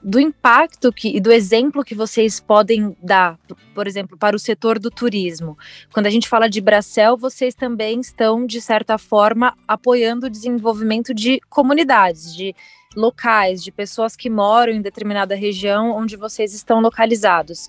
do 0.02 0.20
impacto 0.20 0.92
que, 0.92 1.16
e 1.16 1.20
do 1.20 1.32
exemplo 1.32 1.84
que 1.84 1.94
vocês 1.94 2.38
podem 2.38 2.96
dar, 3.02 3.38
por 3.74 3.86
exemplo, 3.86 4.16
para 4.16 4.36
o 4.36 4.38
setor 4.38 4.78
do 4.78 4.90
turismo. 4.90 5.58
Quando 5.92 6.06
a 6.06 6.10
gente 6.10 6.28
fala 6.28 6.48
de 6.48 6.60
Bracel, 6.60 7.16
vocês 7.16 7.54
também 7.54 8.00
estão, 8.00 8.46
de 8.46 8.60
certa 8.60 8.96
forma, 8.96 9.56
apoiando 9.66 10.26
o 10.26 10.30
desenvolvimento 10.30 11.12
de 11.12 11.40
comunidades, 11.48 12.34
de 12.34 12.54
locais, 12.94 13.64
de 13.64 13.72
pessoas 13.72 14.14
que 14.14 14.30
moram 14.30 14.72
em 14.72 14.80
determinada 14.80 15.34
região 15.34 15.90
onde 15.90 16.16
vocês 16.16 16.54
estão 16.54 16.80
localizados. 16.80 17.68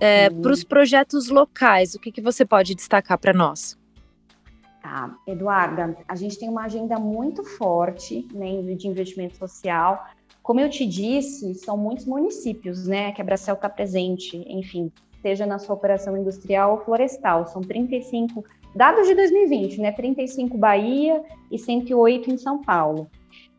É, 0.00 0.28
uhum. 0.28 0.42
Para 0.42 0.52
os 0.52 0.64
projetos 0.64 1.28
locais, 1.28 1.94
o 1.94 2.00
que, 2.00 2.10
que 2.10 2.20
você 2.20 2.44
pode 2.44 2.74
destacar 2.74 3.18
para 3.18 3.32
nós? 3.32 3.78
Tá, 4.82 5.16
Eduarda, 5.26 5.96
a 6.06 6.14
gente 6.16 6.38
tem 6.38 6.48
uma 6.48 6.64
agenda 6.64 6.98
muito 6.98 7.44
forte 7.44 8.28
né, 8.32 8.62
de 8.74 8.86
investimento 8.88 9.36
social 9.36 10.06
como 10.46 10.60
eu 10.60 10.70
te 10.70 10.86
disse, 10.86 11.56
são 11.56 11.76
muitos 11.76 12.06
municípios, 12.06 12.86
né, 12.86 13.10
que 13.10 13.20
a 13.20 13.24
Bracel 13.24 13.56
está 13.56 13.68
presente, 13.68 14.36
enfim, 14.46 14.92
seja 15.20 15.44
na 15.44 15.58
sua 15.58 15.74
operação 15.74 16.16
industrial 16.16 16.70
ou 16.70 16.84
florestal. 16.84 17.48
São 17.48 17.60
35, 17.60 18.44
dados 18.72 19.08
de 19.08 19.16
2020, 19.16 19.80
né, 19.80 19.90
35 19.90 20.56
Bahia 20.56 21.20
e 21.50 21.58
108 21.58 22.30
em 22.30 22.38
São 22.38 22.62
Paulo. 22.62 23.10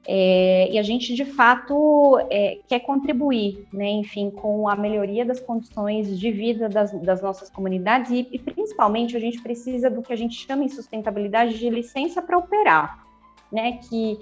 É, 0.08 0.71
e 0.71 0.80
a 0.80 0.82
gente, 0.82 1.13
de 1.13 1.26
fato, 1.26 2.19
é, 2.30 2.60
quer 2.69 2.80
contribuir, 2.80 3.67
né, 3.73 3.89
enfim, 3.89 4.30
com 4.30 4.69
a 4.69 4.76
melhoria 4.78 5.26
das 5.26 5.41
condições 5.41 6.17
de 6.17 6.32
vida 6.32 6.69
das, 6.69 6.93
das 7.02 7.21
nossas 7.21 7.50
comunidades 7.50 8.12
e, 8.12 8.26
e, 8.32 8.39
principalmente, 8.39 9.17
a 9.17 9.19
gente 9.19 9.41
precisa 9.41 9.89
do 9.89 10.02
que 10.02 10.13
a 10.13 10.17
gente 10.17 10.36
chama 10.36 10.63
em 10.63 10.69
sustentabilidade 10.69 11.60
de 11.60 11.69
licença 11.69 12.21
para 12.21 12.38
operar, 12.38 13.06
né, 13.52 13.73
que 13.89 14.17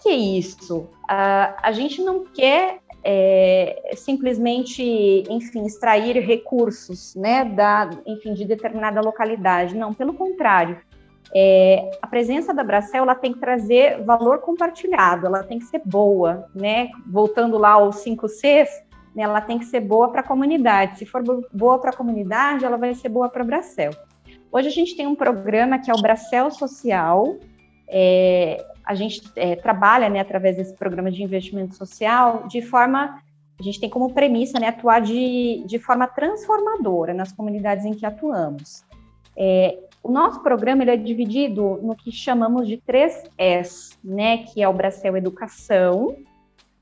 que 0.00 0.08
é 0.08 0.14
isso? 0.14 0.78
Uh, 0.78 1.54
a 1.62 1.72
gente 1.72 2.02
não 2.02 2.24
quer 2.24 2.80
é, 3.04 3.92
simplesmente, 3.96 4.82
enfim, 5.30 5.64
extrair 5.64 6.18
recursos, 6.18 7.14
né, 7.14 7.44
da, 7.44 7.90
enfim, 8.06 8.34
de 8.34 8.44
determinada 8.44 9.00
localidade. 9.00 9.76
Não, 9.76 9.94
pelo 9.94 10.14
contrário. 10.14 10.78
É, 11.34 11.90
a 12.00 12.06
presença 12.06 12.54
da 12.54 12.64
Bracel 12.64 13.02
ela 13.02 13.14
tem 13.14 13.34
que 13.34 13.38
trazer 13.38 14.02
valor 14.02 14.38
compartilhado, 14.40 15.26
ela 15.26 15.42
tem 15.42 15.58
que 15.58 15.66
ser 15.66 15.82
boa, 15.84 16.48
né? 16.54 16.88
Voltando 17.06 17.58
lá 17.58 17.72
aos 17.72 17.96
cinco 17.96 18.28
Cs, 18.28 18.82
né, 19.14 19.24
ela 19.24 19.40
tem 19.40 19.58
que 19.58 19.66
ser 19.66 19.80
boa 19.80 20.10
para 20.10 20.20
a 20.20 20.24
comunidade. 20.24 20.98
Se 20.98 21.04
for 21.04 21.22
boa 21.52 21.78
para 21.78 21.90
a 21.90 21.96
comunidade, 21.96 22.64
ela 22.64 22.78
vai 22.78 22.94
ser 22.94 23.10
boa 23.10 23.28
para 23.28 23.42
a 23.42 23.46
Bracel. 23.46 23.90
Hoje 24.50 24.68
a 24.68 24.72
gente 24.72 24.96
tem 24.96 25.06
um 25.06 25.14
programa 25.14 25.78
que 25.78 25.90
é 25.90 25.94
o 25.94 26.00
Bracel 26.00 26.50
Social, 26.50 27.36
é, 27.88 28.64
a 28.84 28.94
gente 28.94 29.22
é, 29.36 29.56
trabalha, 29.56 30.08
né, 30.08 30.20
através 30.20 30.56
desse 30.56 30.74
programa 30.74 31.10
de 31.10 31.22
investimento 31.22 31.74
social, 31.74 32.46
de 32.48 32.62
forma, 32.62 33.20
a 33.58 33.62
gente 33.62 33.80
tem 33.80 33.90
como 33.90 34.12
premissa, 34.12 34.58
né, 34.58 34.68
atuar 34.68 35.00
de, 35.00 35.62
de 35.66 35.78
forma 35.78 36.06
transformadora 36.06 37.12
nas 37.12 37.32
comunidades 37.32 37.84
em 37.84 37.94
que 37.94 38.06
atuamos. 38.06 38.84
É, 39.36 39.78
o 40.02 40.10
nosso 40.10 40.42
programa 40.42 40.82
ele 40.82 40.90
é 40.90 40.96
dividido 40.96 41.78
no 41.82 41.94
que 41.94 42.10
chamamos 42.10 42.66
de 42.66 42.76
três 42.76 43.24
S, 43.36 43.96
né, 44.02 44.38
que 44.38 44.62
é 44.62 44.68
o 44.68 44.72
Bracel 44.72 45.16
Educação, 45.16 46.16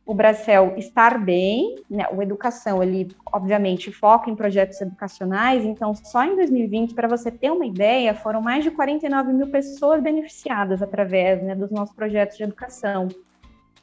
o 0.07 0.15
Bracel 0.15 0.75
estar 0.77 1.19
bem, 1.19 1.75
né, 1.91 2.07
o 2.13 2.23
educação, 2.23 2.81
ele 2.81 3.09
obviamente 3.33 3.91
foca 3.91 4.31
em 4.31 4.37
projetos 4.37 4.81
educacionais, 4.81 5.65
então 5.65 5.93
só 5.97 6.23
em 6.25 6.37
2020, 6.37 6.95
para 6.95 7.09
você 7.09 7.29
ter 7.29 7.51
uma 7.51 7.67
ideia, 7.67 8.15
foram 8.15 8.41
mais 8.41 8.63
de 8.63 8.71
49 8.71 9.33
mil 9.33 9.49
pessoas 9.49 10.01
beneficiadas 10.01 10.81
através 10.81 11.43
né, 11.43 11.57
dos 11.57 11.73
nossos 11.73 11.93
projetos 11.93 12.37
de 12.37 12.45
educação. 12.45 13.09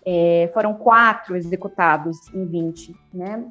É, 0.05 0.49
foram 0.53 0.73
quatro 0.73 1.35
executados 1.35 2.17
em 2.33 2.45
20, 2.45 2.95
né? 3.13 3.43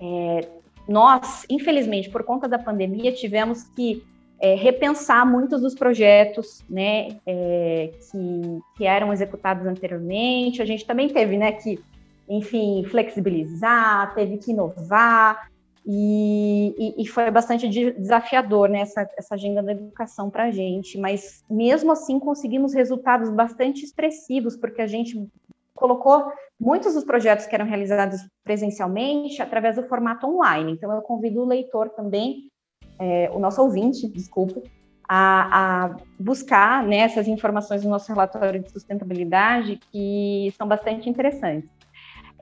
É, 0.00 0.48
nós, 0.88 1.44
infelizmente, 1.50 2.08
por 2.10 2.22
conta 2.22 2.48
da 2.48 2.58
pandemia, 2.58 3.12
tivemos 3.12 3.64
que 3.64 4.04
é, 4.38 4.54
repensar 4.54 5.26
muitos 5.26 5.60
dos 5.60 5.74
projetos 5.74 6.62
né, 6.68 7.08
é, 7.26 7.90
que, 8.10 8.60
que, 8.76 8.84
eram 8.84 9.12
executados 9.12 9.66
anteriormente. 9.66 10.60
A 10.60 10.64
gente 10.64 10.84
também 10.84 11.08
teve 11.08 11.36
né, 11.36 11.52
que 11.52 11.80
enfim, 12.28 12.84
flexibilizar, 12.84 14.14
teve 14.14 14.38
que 14.38 14.52
inovar, 14.52 15.48
e, 15.88 16.74
e, 16.76 17.02
e 17.02 17.06
foi 17.06 17.30
bastante 17.30 17.68
desafiador 17.68 18.68
né, 18.68 18.80
essa, 18.80 19.08
essa 19.16 19.36
agenda 19.36 19.62
da 19.62 19.70
educação 19.70 20.28
para 20.28 20.44
a 20.44 20.50
gente, 20.50 20.98
mas 20.98 21.44
mesmo 21.48 21.92
assim 21.92 22.18
conseguimos 22.18 22.74
resultados 22.74 23.30
bastante 23.30 23.84
expressivos, 23.84 24.56
porque 24.56 24.82
a 24.82 24.86
gente 24.88 25.28
colocou 25.76 26.32
muitos 26.58 26.94
dos 26.94 27.04
projetos 27.04 27.46
que 27.46 27.54
eram 27.54 27.66
realizados 27.66 28.20
presencialmente 28.42 29.40
através 29.40 29.76
do 29.76 29.84
formato 29.84 30.26
online. 30.26 30.72
Então, 30.72 30.90
eu 30.90 31.02
convido 31.02 31.42
o 31.42 31.46
leitor 31.46 31.90
também, 31.90 32.50
é, 32.98 33.30
o 33.32 33.38
nosso 33.38 33.62
ouvinte, 33.62 34.08
desculpa, 34.08 34.60
a, 35.08 35.84
a, 35.84 35.96
buscar 36.18 36.82
né, 36.82 36.98
essas 36.98 37.28
informações 37.28 37.84
no 37.84 37.90
nosso 37.90 38.08
relatório 38.08 38.60
de 38.60 38.70
sustentabilidade, 38.72 39.78
que 39.92 40.52
são 40.56 40.66
bastante 40.66 41.08
interessantes. 41.08 41.75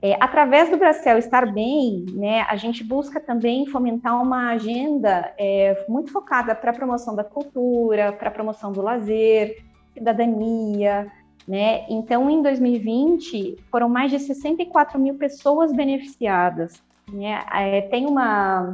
É, 0.05 0.15
através 0.19 0.69
do 0.69 0.77
Bracel 0.77 1.17
Estar 1.17 1.51
Bem, 1.51 2.05
né, 2.13 2.45
a 2.47 2.55
gente 2.55 2.83
busca 2.83 3.19
também 3.19 3.65
fomentar 3.65 4.21
uma 4.21 4.51
agenda 4.51 5.33
é, 5.35 5.83
muito 5.89 6.11
focada 6.11 6.53
para 6.53 6.69
a 6.69 6.73
promoção 6.75 7.15
da 7.15 7.23
cultura, 7.23 8.13
para 8.13 8.29
a 8.29 8.31
promoção 8.31 8.71
do 8.71 8.83
lazer, 8.83 9.65
cidadania, 9.95 11.11
né? 11.47 11.87
Então, 11.89 12.29
em 12.29 12.39
2020, 12.43 13.55
foram 13.71 13.89
mais 13.89 14.11
de 14.11 14.19
64 14.19 14.99
mil 14.99 15.15
pessoas 15.15 15.73
beneficiadas. 15.73 16.83
Né? 17.11 17.43
É, 17.51 17.81
tem 17.81 18.05
uma, 18.05 18.73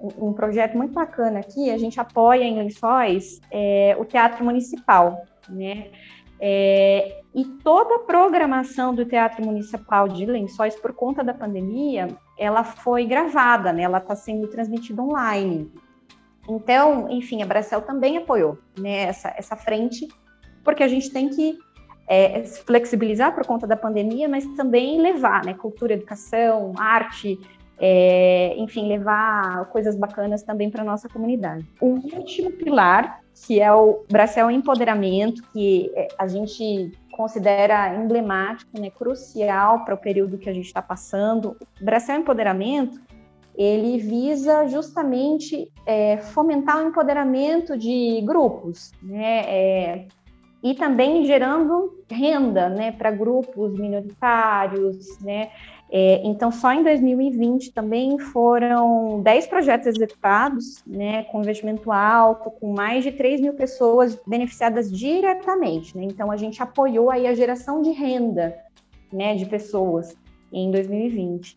um 0.00 0.32
projeto 0.32 0.76
muito 0.76 0.92
bacana 0.92 1.38
aqui, 1.38 1.70
a 1.70 1.78
gente 1.78 2.00
apoia 2.00 2.42
em 2.42 2.58
Lençóis 2.58 3.40
é, 3.48 3.96
o 3.96 4.04
Teatro 4.04 4.44
Municipal, 4.44 5.22
né? 5.48 5.86
É, 6.46 7.22
e 7.34 7.42
toda 7.42 7.94
a 7.94 7.98
programação 8.00 8.94
do 8.94 9.06
Teatro 9.06 9.42
Municipal 9.42 10.06
de 10.06 10.26
Lençóis, 10.26 10.76
por 10.76 10.92
conta 10.92 11.24
da 11.24 11.32
pandemia, 11.32 12.08
ela 12.38 12.62
foi 12.62 13.06
gravada, 13.06 13.72
né? 13.72 13.84
ela 13.84 13.96
está 13.96 14.14
sendo 14.14 14.46
transmitida 14.48 15.00
online. 15.00 15.72
Então, 16.46 17.08
enfim, 17.10 17.42
a 17.42 17.46
Bracel 17.46 17.80
também 17.80 18.18
apoiou 18.18 18.58
né, 18.78 19.04
essa, 19.04 19.32
essa 19.38 19.56
frente, 19.56 20.06
porque 20.62 20.82
a 20.82 20.88
gente 20.88 21.10
tem 21.10 21.30
que 21.30 21.58
é, 22.06 22.44
se 22.44 22.62
flexibilizar 22.62 23.34
por 23.34 23.46
conta 23.46 23.66
da 23.66 23.74
pandemia, 23.74 24.28
mas 24.28 24.46
também 24.48 25.00
levar 25.00 25.46
né, 25.46 25.54
cultura, 25.54 25.94
educação, 25.94 26.74
arte, 26.76 27.40
é, 27.78 28.54
enfim, 28.58 28.86
levar 28.86 29.64
coisas 29.70 29.96
bacanas 29.96 30.42
também 30.42 30.68
para 30.68 30.82
a 30.82 30.84
nossa 30.84 31.08
comunidade. 31.08 31.66
O 31.80 31.86
último 31.86 32.50
pilar, 32.50 33.23
que 33.34 33.60
é 33.60 33.72
o 33.72 34.04
Bracel 34.10 34.50
Empoderamento, 34.50 35.42
que 35.52 35.90
é, 35.94 36.08
a 36.18 36.26
gente 36.26 36.92
considera 37.12 37.94
emblemático, 37.94 38.78
né, 38.78 38.90
crucial 38.90 39.84
para 39.84 39.94
o 39.94 39.98
período 39.98 40.38
que 40.38 40.48
a 40.48 40.52
gente 40.52 40.66
está 40.66 40.82
passando. 40.82 41.56
O 41.80 41.84
Bracel 41.84 42.20
Empoderamento, 42.20 43.00
ele 43.56 43.98
visa 43.98 44.66
justamente 44.66 45.70
é, 45.86 46.16
fomentar 46.18 46.82
o 46.82 46.88
empoderamento 46.88 47.76
de 47.76 48.20
grupos, 48.24 48.92
né, 49.02 49.40
é, 49.46 50.06
e 50.62 50.74
também 50.74 51.24
gerando 51.26 52.02
renda, 52.10 52.68
né, 52.68 52.92
para 52.92 53.10
grupos 53.10 53.78
minoritários, 53.78 55.18
né, 55.20 55.50
é, 55.96 56.20
então, 56.26 56.50
só 56.50 56.72
em 56.72 56.82
2020 56.82 57.70
também 57.72 58.18
foram 58.18 59.22
10 59.22 59.46
projetos 59.46 59.86
executados, 59.86 60.82
né, 60.84 61.22
com 61.22 61.40
investimento 61.40 61.92
alto, 61.92 62.50
com 62.50 62.74
mais 62.74 63.04
de 63.04 63.12
3 63.12 63.40
mil 63.40 63.54
pessoas 63.54 64.18
beneficiadas 64.26 64.90
diretamente. 64.90 65.96
Né? 65.96 66.02
Então, 66.02 66.32
a 66.32 66.36
gente 66.36 66.60
apoiou 66.60 67.12
aí 67.12 67.28
a 67.28 67.34
geração 67.34 67.80
de 67.80 67.92
renda 67.92 68.56
né, 69.12 69.36
de 69.36 69.46
pessoas 69.46 70.16
em 70.52 70.68
2020. 70.72 71.56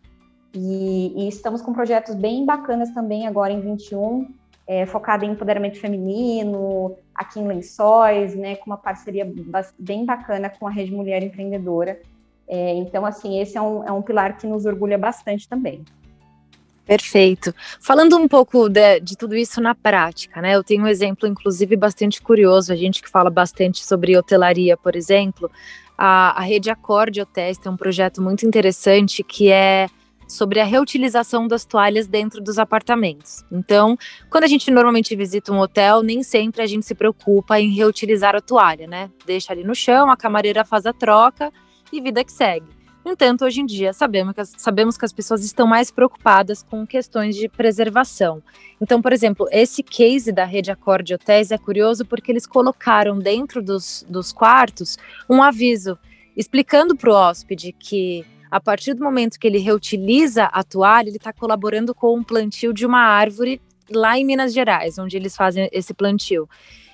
E, 0.54 1.14
e 1.16 1.28
estamos 1.28 1.60
com 1.60 1.72
projetos 1.72 2.14
bem 2.14 2.46
bacanas 2.46 2.92
também 2.92 3.26
agora 3.26 3.52
em 3.52 3.60
21, 3.60 4.32
é, 4.68 4.86
focado 4.86 5.24
em 5.24 5.32
empoderamento 5.32 5.80
feminino, 5.80 6.94
aqui 7.12 7.40
em 7.40 7.48
Lençóis, 7.48 8.36
né, 8.36 8.54
com 8.54 8.70
uma 8.70 8.76
parceria 8.76 9.28
bem 9.76 10.06
bacana 10.06 10.48
com 10.48 10.68
a 10.68 10.70
Rede 10.70 10.92
Mulher 10.92 11.24
Empreendedora, 11.24 12.00
é, 12.48 12.74
então, 12.74 13.04
assim, 13.04 13.40
esse 13.40 13.58
é 13.58 13.60
um, 13.60 13.84
é 13.84 13.92
um 13.92 14.00
pilar 14.00 14.38
que 14.38 14.46
nos 14.46 14.64
orgulha 14.64 14.96
bastante 14.96 15.46
também. 15.46 15.84
Perfeito. 16.86 17.54
Falando 17.78 18.16
um 18.16 18.26
pouco 18.26 18.66
de, 18.66 19.00
de, 19.00 19.14
tudo 19.14 19.36
isso 19.36 19.60
na 19.60 19.74
prática, 19.74 20.40
né? 20.40 20.56
Eu 20.56 20.64
tenho 20.64 20.84
um 20.84 20.86
exemplo, 20.86 21.28
inclusive, 21.28 21.76
bastante 21.76 22.22
curioso. 22.22 22.72
A 22.72 22.76
gente 22.76 23.02
que 23.02 23.10
fala 23.10 23.28
bastante 23.28 23.84
sobre 23.84 24.16
hotelaria, 24.16 24.74
por 24.74 24.96
exemplo, 24.96 25.50
a, 25.98 26.30
a 26.38 26.40
rede 26.40 26.70
Acorde 26.70 27.20
Hotéis 27.20 27.58
tem 27.58 27.70
um 27.70 27.76
projeto 27.76 28.22
muito 28.22 28.46
interessante 28.46 29.22
que 29.22 29.52
é 29.52 29.86
sobre 30.26 30.60
a 30.60 30.64
reutilização 30.64 31.46
das 31.46 31.66
toalhas 31.66 32.06
dentro 32.06 32.42
dos 32.42 32.58
apartamentos. 32.58 33.44
Então, 33.52 33.98
quando 34.30 34.44
a 34.44 34.48
gente 34.48 34.70
normalmente 34.70 35.14
visita 35.14 35.52
um 35.52 35.58
hotel, 35.58 36.02
nem 36.02 36.22
sempre 36.22 36.62
a 36.62 36.66
gente 36.66 36.86
se 36.86 36.94
preocupa 36.94 37.60
em 37.60 37.70
reutilizar 37.70 38.34
a 38.34 38.40
toalha, 38.40 38.86
né? 38.86 39.10
Deixa 39.26 39.52
ali 39.52 39.62
no 39.62 39.74
chão, 39.74 40.10
a 40.10 40.16
camareira 40.16 40.64
faz 40.64 40.86
a 40.86 40.92
troca 40.94 41.52
e 41.92 42.00
vida 42.00 42.24
que 42.24 42.32
segue. 42.32 42.66
No 43.04 43.12
entanto, 43.12 43.44
hoje 43.44 43.60
em 43.60 43.66
dia, 43.66 43.92
sabemos 43.92 44.34
que, 44.34 44.40
as, 44.40 44.54
sabemos 44.58 44.98
que 44.98 45.04
as 45.04 45.12
pessoas 45.12 45.42
estão 45.42 45.66
mais 45.66 45.90
preocupadas 45.90 46.62
com 46.62 46.86
questões 46.86 47.36
de 47.36 47.48
preservação. 47.48 48.42
Então, 48.80 49.00
por 49.00 49.12
exemplo, 49.12 49.48
esse 49.50 49.82
case 49.82 50.30
da 50.30 50.44
rede 50.44 50.70
Acorde 50.70 51.14
Hotéis 51.14 51.50
é 51.50 51.56
curioso 51.56 52.04
porque 52.04 52.30
eles 52.30 52.46
colocaram 52.46 53.18
dentro 53.18 53.62
dos, 53.62 54.04
dos 54.08 54.32
quartos 54.32 54.98
um 55.28 55.42
aviso 55.42 55.98
explicando 56.36 56.94
para 56.96 57.10
o 57.10 57.14
hóspede 57.14 57.72
que 57.72 58.26
a 58.50 58.60
partir 58.60 58.94
do 58.94 59.02
momento 59.02 59.38
que 59.38 59.46
ele 59.46 59.58
reutiliza 59.58 60.44
a 60.44 60.62
toalha, 60.62 61.08
ele 61.08 61.16
está 61.16 61.32
colaborando 61.32 61.94
com 61.94 62.18
o 62.18 62.24
plantio 62.24 62.72
de 62.72 62.86
uma 62.86 63.00
árvore 63.00 63.60
lá 63.90 64.18
em 64.18 64.24
Minas 64.24 64.52
Gerais, 64.52 64.98
onde 64.98 65.16
eles 65.16 65.36
fazem 65.36 65.68
esse 65.72 65.94
plantio. 65.94 66.48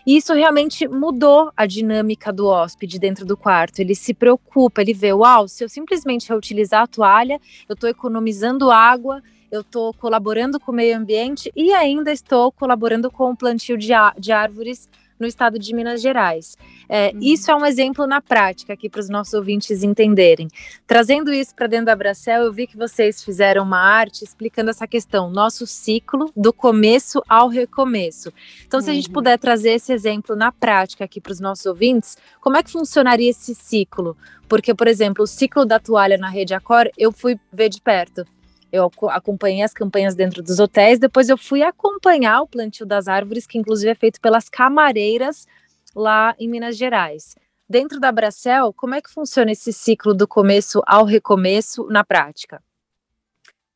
E 0.07 0.17
isso 0.17 0.35
realmente 0.35 0.87
mudou 0.87 1.51
a 1.57 1.65
dinâmica 1.65 2.33
do 2.33 2.47
hóspede 2.47 2.99
dentro 2.99 3.25
do 3.25 3.37
quarto. 3.37 3.79
Ele 3.79 3.95
se 3.95 4.13
preocupa, 4.13 4.83
ele 4.83 4.93
vê, 4.93 5.13
uau, 5.13 5.49
se 5.49 5.65
eu 5.65 5.69
simplesmente 5.69 6.29
reutilizar 6.29 6.83
a 6.83 6.87
toalha, 6.87 7.41
eu 7.69 7.75
estou 7.75 7.89
economizando 7.89 8.71
água, 8.71 9.23
eu 9.51 9.63
estou 9.63 9.95
colaborando 9.95 10.61
com 10.61 10.73
o 10.73 10.75
meio 10.75 10.97
ambiente 10.97 11.51
e 11.55 11.73
ainda 11.73 12.13
estou 12.13 12.53
colaborando 12.53 13.11
com 13.11 13.31
o 13.31 13.37
plantio 13.37 13.79
de, 13.79 13.93
de 14.19 14.33
árvores 14.33 14.89
no 15.25 15.29
estado 15.29 15.59
de 15.59 15.75
Minas 15.75 16.01
Gerais. 16.01 16.57
É, 16.89 17.11
uhum. 17.13 17.19
Isso 17.21 17.51
é 17.51 17.57
um 17.57 17.65
exemplo 17.65 18.07
na 18.07 18.21
prática 18.21 18.75
aqui 18.75 18.89
para 18.89 19.01
os 19.01 19.09
nossos 19.09 19.33
ouvintes 19.33 19.83
entenderem. 19.83 20.49
Trazendo 20.87 21.33
isso 21.33 21.55
para 21.55 21.67
dentro 21.67 21.87
da 21.87 21.97
Bracel, 21.97 22.45
eu 22.45 22.53
vi 22.53 22.67
que 22.67 22.77
vocês 22.77 23.25
fizeram 23.25 23.65
uma 23.65 23.81
arte 23.81 24.23
explicando 24.23 24.71
essa 24.71 24.87
questão, 24.87 25.31
nosso 25.31 25.67
ciclo 25.67 26.31
do 26.37 26.53
começo 26.53 27.23
ao 27.29 27.49
recomeço. 27.49 28.33
Então, 28.67 28.81
se 28.81 28.91
a 28.91 28.95
gente 28.95 29.09
uhum. 29.09 29.15
puder 29.15 29.39
trazer 29.39 29.71
esse 29.71 29.93
exemplo 29.93 30.37
na 30.37 30.53
prática 30.53 31.05
aqui 31.05 31.21
para 31.21 31.33
os 31.33 31.41
nossos 31.41 31.65
ouvintes, 31.65 32.17
como 32.41 32.57
é 32.57 32.63
que 32.63 32.71
funcionaria 32.71 33.31
esse 33.31 33.55
ciclo? 33.55 34.17
Porque, 34.47 34.75
por 34.75 34.87
exemplo, 34.87 35.25
o 35.25 35.27
ciclo 35.27 35.65
da 35.65 35.81
toalha 35.81 36.19
na 36.19 36.29
rede 36.29 36.53
Acor, 36.53 36.91
eu 36.99 37.11
fui 37.11 37.41
ver 37.51 37.71
de 37.71 37.81
perto 37.81 38.27
eu 38.75 38.91
acompanhei 39.09 39.63
as 39.63 39.73
campanhas 39.73 40.17
dentro 40.17 40.43
dos 40.43 40.59
hotéis, 40.59 40.99
depois 40.99 41.29
eu 41.29 41.39
fui 41.39 41.63
acompanhar 41.63 42.43
o 42.43 42.49
plantio 42.49 42.85
das 42.85 43.07
árvores, 43.07 43.47
que 43.47 43.57
inclusive 43.57 43.93
é 43.93 43.95
feito 43.95 44.21
pelas 44.21 44.49
camareiras 44.49 45.47
lá 45.95 46.35
em 46.39 46.49
Minas 46.49 46.77
Gerais. 46.77 47.37
Dentro 47.69 48.01
da 48.01 48.11
Bracel, 48.11 48.73
como 48.73 48.95
é 48.95 49.01
que 49.01 49.11
funciona 49.11 49.53
esse 49.53 49.73
ciclo 49.73 50.13
do 50.13 50.27
começo 50.27 50.83
ao 50.87 51.05
recomeço 51.05 51.87
na 51.89 52.05
prática? 52.05 52.61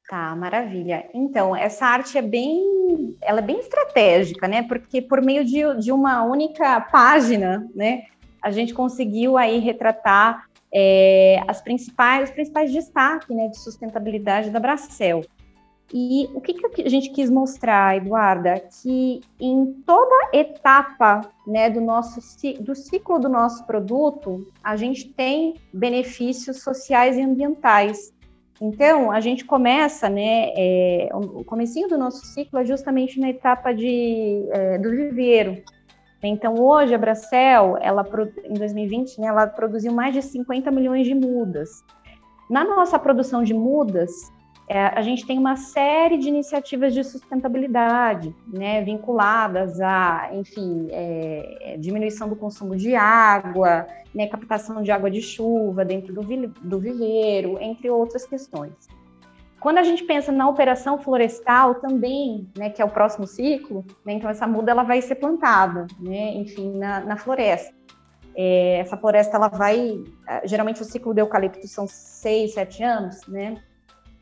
Tá, 0.09 0.35
maravilha. 0.35 1.09
Então, 1.15 1.55
essa 1.55 1.87
arte 1.87 2.19
é 2.19 2.23
bem, 2.23 3.17
ela 3.23 3.39
é 3.39 3.43
bem 3.43 3.61
estratégica, 3.61 4.49
né? 4.49 4.63
Porque 4.63 5.01
por 5.01 5.23
meio 5.23 5.45
de, 5.45 5.63
de 5.81 5.93
uma 5.93 6.25
única 6.25 6.81
página, 6.81 7.69
né, 7.75 8.05
a 8.43 8.51
gente 8.51 8.75
conseguiu 8.75 9.37
aí 9.37 9.59
retratar 9.59 10.48
é, 10.73 11.43
as 11.47 11.61
principais, 11.61 12.29
os 12.29 12.35
principais 12.35 12.73
destaques 12.73 13.35
né, 13.35 13.49
de 13.49 13.59
sustentabilidade 13.59 14.51
da 14.51 14.61
Bracel. 14.61 15.23
E 15.93 16.29
o 16.35 16.41
que, 16.41 16.53
que, 16.53 16.83
a 16.83 16.89
gente 16.89 17.11
quis 17.11 17.31
mostrar, 17.31 17.97
Eduarda, 17.97 18.61
que 18.83 19.23
em 19.41 19.73
toda 19.87 20.31
etapa 20.35 21.23
né, 21.47 21.71
do 21.71 21.81
nosso 21.81 22.21
do 22.61 22.75
ciclo 22.75 23.19
do 23.19 23.29
nosso 23.29 23.65
produto, 23.65 24.47
a 24.63 24.77
gente 24.77 25.09
tem 25.09 25.55
benefícios 25.73 26.63
sociais 26.63 27.17
e 27.17 27.23
ambientais. 27.23 28.13
Então, 28.61 29.11
a 29.11 29.21
gente 29.21 29.45
começa, 29.45 30.09
né, 30.11 30.51
é, 30.55 31.09
o 31.15 31.45
comecinho 31.45 31.89
do 31.89 31.97
nosso 31.97 32.27
ciclo 32.27 32.59
é 32.59 32.67
justamente 32.67 33.19
na 33.19 33.31
etapa 33.31 33.73
de, 33.73 34.47
é, 34.51 34.77
do 34.79 34.91
viveiro, 34.91 35.63
então, 36.27 36.55
hoje, 36.55 36.95
a 36.95 36.99
Bracel, 36.99 37.77
ela, 37.81 38.05
em 38.45 38.55
2020, 38.55 39.21
né, 39.21 39.29
ela 39.29 39.47
produziu 39.47 39.93
mais 39.93 40.13
de 40.13 40.23
50 40.23 40.71
milhões 40.71 41.07
de 41.07 41.15
mudas. 41.15 41.85
Na 42.51 42.65
nossa 42.65 42.99
produção 42.99 43.45
de 43.45 43.55
mudas, 43.55 44.11
é, 44.69 44.87
a 44.87 45.01
gente 45.01 45.25
tem 45.27 45.39
uma 45.39 45.57
série 45.57 46.19
de 46.19 46.29
iniciativas 46.29 46.93
de 46.93 47.05
sustentabilidade, 47.05 48.35
né, 48.47 48.83
vinculadas 48.83 49.81
a, 49.81 50.31
enfim, 50.33 50.89
é, 50.91 51.77
diminuição 51.79 52.29
do 52.29 52.37
consumo 52.37 52.77
de 52.77 52.95
água, 52.95 53.87
né, 54.15 54.27
captação 54.27 54.83
de 54.83 54.91
água 54.91 55.11
de 55.11 55.23
chuva 55.23 55.85
dentro 55.85 56.13
do, 56.13 56.23
do 56.49 56.79
viveiro, 56.79 57.59
entre 57.61 57.89
outras 57.89 58.27
questões. 58.27 58.73
Quando 59.61 59.79
a 59.79 59.83
gente 59.83 60.05
pensa 60.05 60.31
na 60.31 60.49
operação 60.49 60.99
florestal 60.99 61.77
também, 61.77 62.49
né, 62.57 62.71
que 62.71 62.81
é 62.81 62.85
o 62.85 62.91
próximo 62.91 63.27
ciclo, 63.27 63.85
né, 64.05 64.13
então 64.13 64.31
essa 64.31 64.47
muda 64.47 64.71
ela 64.71 64.85
vai 64.85 65.03
ser 65.03 65.17
plantada, 65.17 65.87
né, 65.99 66.35
enfim, 66.35 66.79
na, 66.79 67.01
na 67.01 67.17
floresta. 67.17 67.75
É, 68.37 68.79
essa 68.79 68.97
floresta 68.97 69.37
ela 69.37 69.49
vai, 69.49 70.01
é, 70.29 70.47
geralmente 70.47 70.81
o 70.81 70.85
ciclo 70.85 71.13
do 71.13 71.19
eucalipto 71.19 71.67
são 71.67 71.89
seis, 71.89 72.55
sete 72.55 72.85
anos, 72.85 73.27
né? 73.27 73.61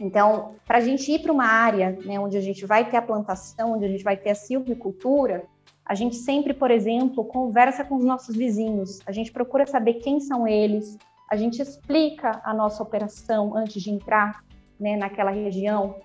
Então, 0.00 0.54
para 0.66 0.78
a 0.78 0.80
gente 0.80 1.10
ir 1.10 1.18
para 1.20 1.32
uma 1.32 1.46
área, 1.46 1.98
né, 2.04 2.18
onde 2.18 2.36
a 2.36 2.40
gente 2.40 2.64
vai 2.64 2.88
ter 2.88 2.96
a 2.96 3.02
plantação, 3.02 3.74
onde 3.74 3.84
a 3.84 3.88
gente 3.88 4.04
vai 4.04 4.16
ter 4.16 4.30
a 4.30 4.34
silvicultura, 4.34 5.44
a 5.84 5.94
gente 5.94 6.16
sempre, 6.16 6.54
por 6.54 6.70
exemplo, 6.70 7.24
conversa 7.24 7.84
com 7.84 7.96
os 7.96 8.04
nossos 8.04 8.34
vizinhos, 8.34 9.00
a 9.06 9.12
gente 9.12 9.30
procura 9.30 9.66
saber 9.66 9.94
quem 9.94 10.18
são 10.18 10.46
eles, 10.46 10.96
a 11.30 11.36
gente 11.36 11.60
explica 11.60 12.40
a 12.44 12.54
nossa 12.54 12.82
operação 12.82 13.56
antes 13.56 13.82
de 13.82 13.90
entrar, 13.90 14.44
né, 14.78 14.96
naquela 14.96 15.30
região. 15.30 15.96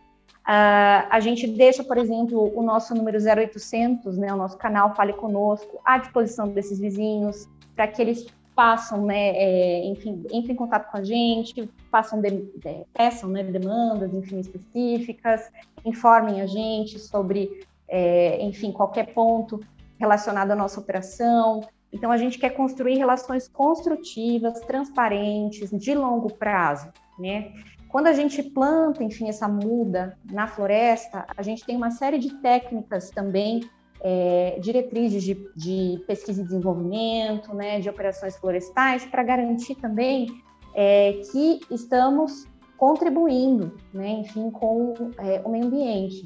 Uh, 0.42 1.06
a 1.10 1.20
gente 1.20 1.48
deixa, 1.48 1.84
por 1.84 1.98
exemplo, 1.98 2.52
o 2.58 2.64
nosso 2.64 2.96
número 2.96 3.18
0800, 3.18 4.18
né, 4.18 4.34
o 4.34 4.38
nosso 4.38 4.58
canal 4.58 4.96
Fale 4.96 5.14
Conosco, 5.14 5.80
à 5.86 5.98
disposição 5.98 6.48
desses 6.48 6.80
vizinhos, 6.80 7.48
para 7.76 7.88
que 7.88 8.02
eles 8.02 8.28
façam, 8.56 9.06
né, 9.06 9.30
é, 9.30 9.86
enfim, 9.86 10.24
entrem 10.32 10.54
em 10.54 10.56
contato 10.56 10.92
com 10.92 10.98
a 10.98 11.04
gente, 11.04 11.70
façam 11.90 12.22
de, 12.22 12.30
de, 12.32 12.86
peçam 12.94 13.30
né, 13.30 13.44
demandas, 13.44 14.14
enfim, 14.14 14.40
específicas, 14.40 15.50
informem 15.86 16.42
a 16.42 16.46
gente 16.46 17.00
sobre, 17.00 17.66
é, 17.88 18.44
enfim, 18.44 18.72
qualquer 18.72 19.14
ponto 19.14 19.60
relacionado 20.00 20.52
à 20.52 20.56
nossa 20.56 20.80
operação. 20.80 21.62
Então, 21.94 22.12
a 22.12 22.18
gente 22.18 22.40
quer 22.40 22.52
construir 22.52 22.98
relações 22.98 23.48
construtivas, 23.48 24.60
transparentes, 24.62 25.70
de 25.72 25.94
longo 25.94 26.34
prazo, 26.34 26.92
né? 27.20 27.54
Quando 27.92 28.08
a 28.08 28.14
gente 28.14 28.42
planta, 28.42 29.04
enfim, 29.04 29.28
essa 29.28 29.50
muda 29.50 30.18
na 30.32 30.48
floresta, 30.48 31.26
a 31.36 31.42
gente 31.44 31.66
tem 31.66 31.76
uma 31.76 31.92
série 31.92 32.18
de 32.18 32.34
técnicas 32.36 33.10
também, 33.10 33.70
é, 34.02 34.58
diretrizes 34.62 35.22
de, 35.22 35.34
de, 35.54 36.02
pesquisa 36.08 36.42
e 36.42 36.46
desenvolvimento, 36.46 37.54
né, 37.54 37.82
de 37.82 37.90
operações 37.90 38.38
florestais, 38.38 39.04
para 39.06 39.22
garantir 39.24 39.76
também 39.76 40.28
é, 40.74 41.20
que 41.30 41.60
estamos 41.70 42.48
contribuindo, 42.78 43.78
né, 43.94 44.10
enfim, 44.10 44.50
com 44.50 44.94
é, 45.18 45.42
o 45.44 45.50
meio 45.50 45.66
ambiente. 45.66 46.26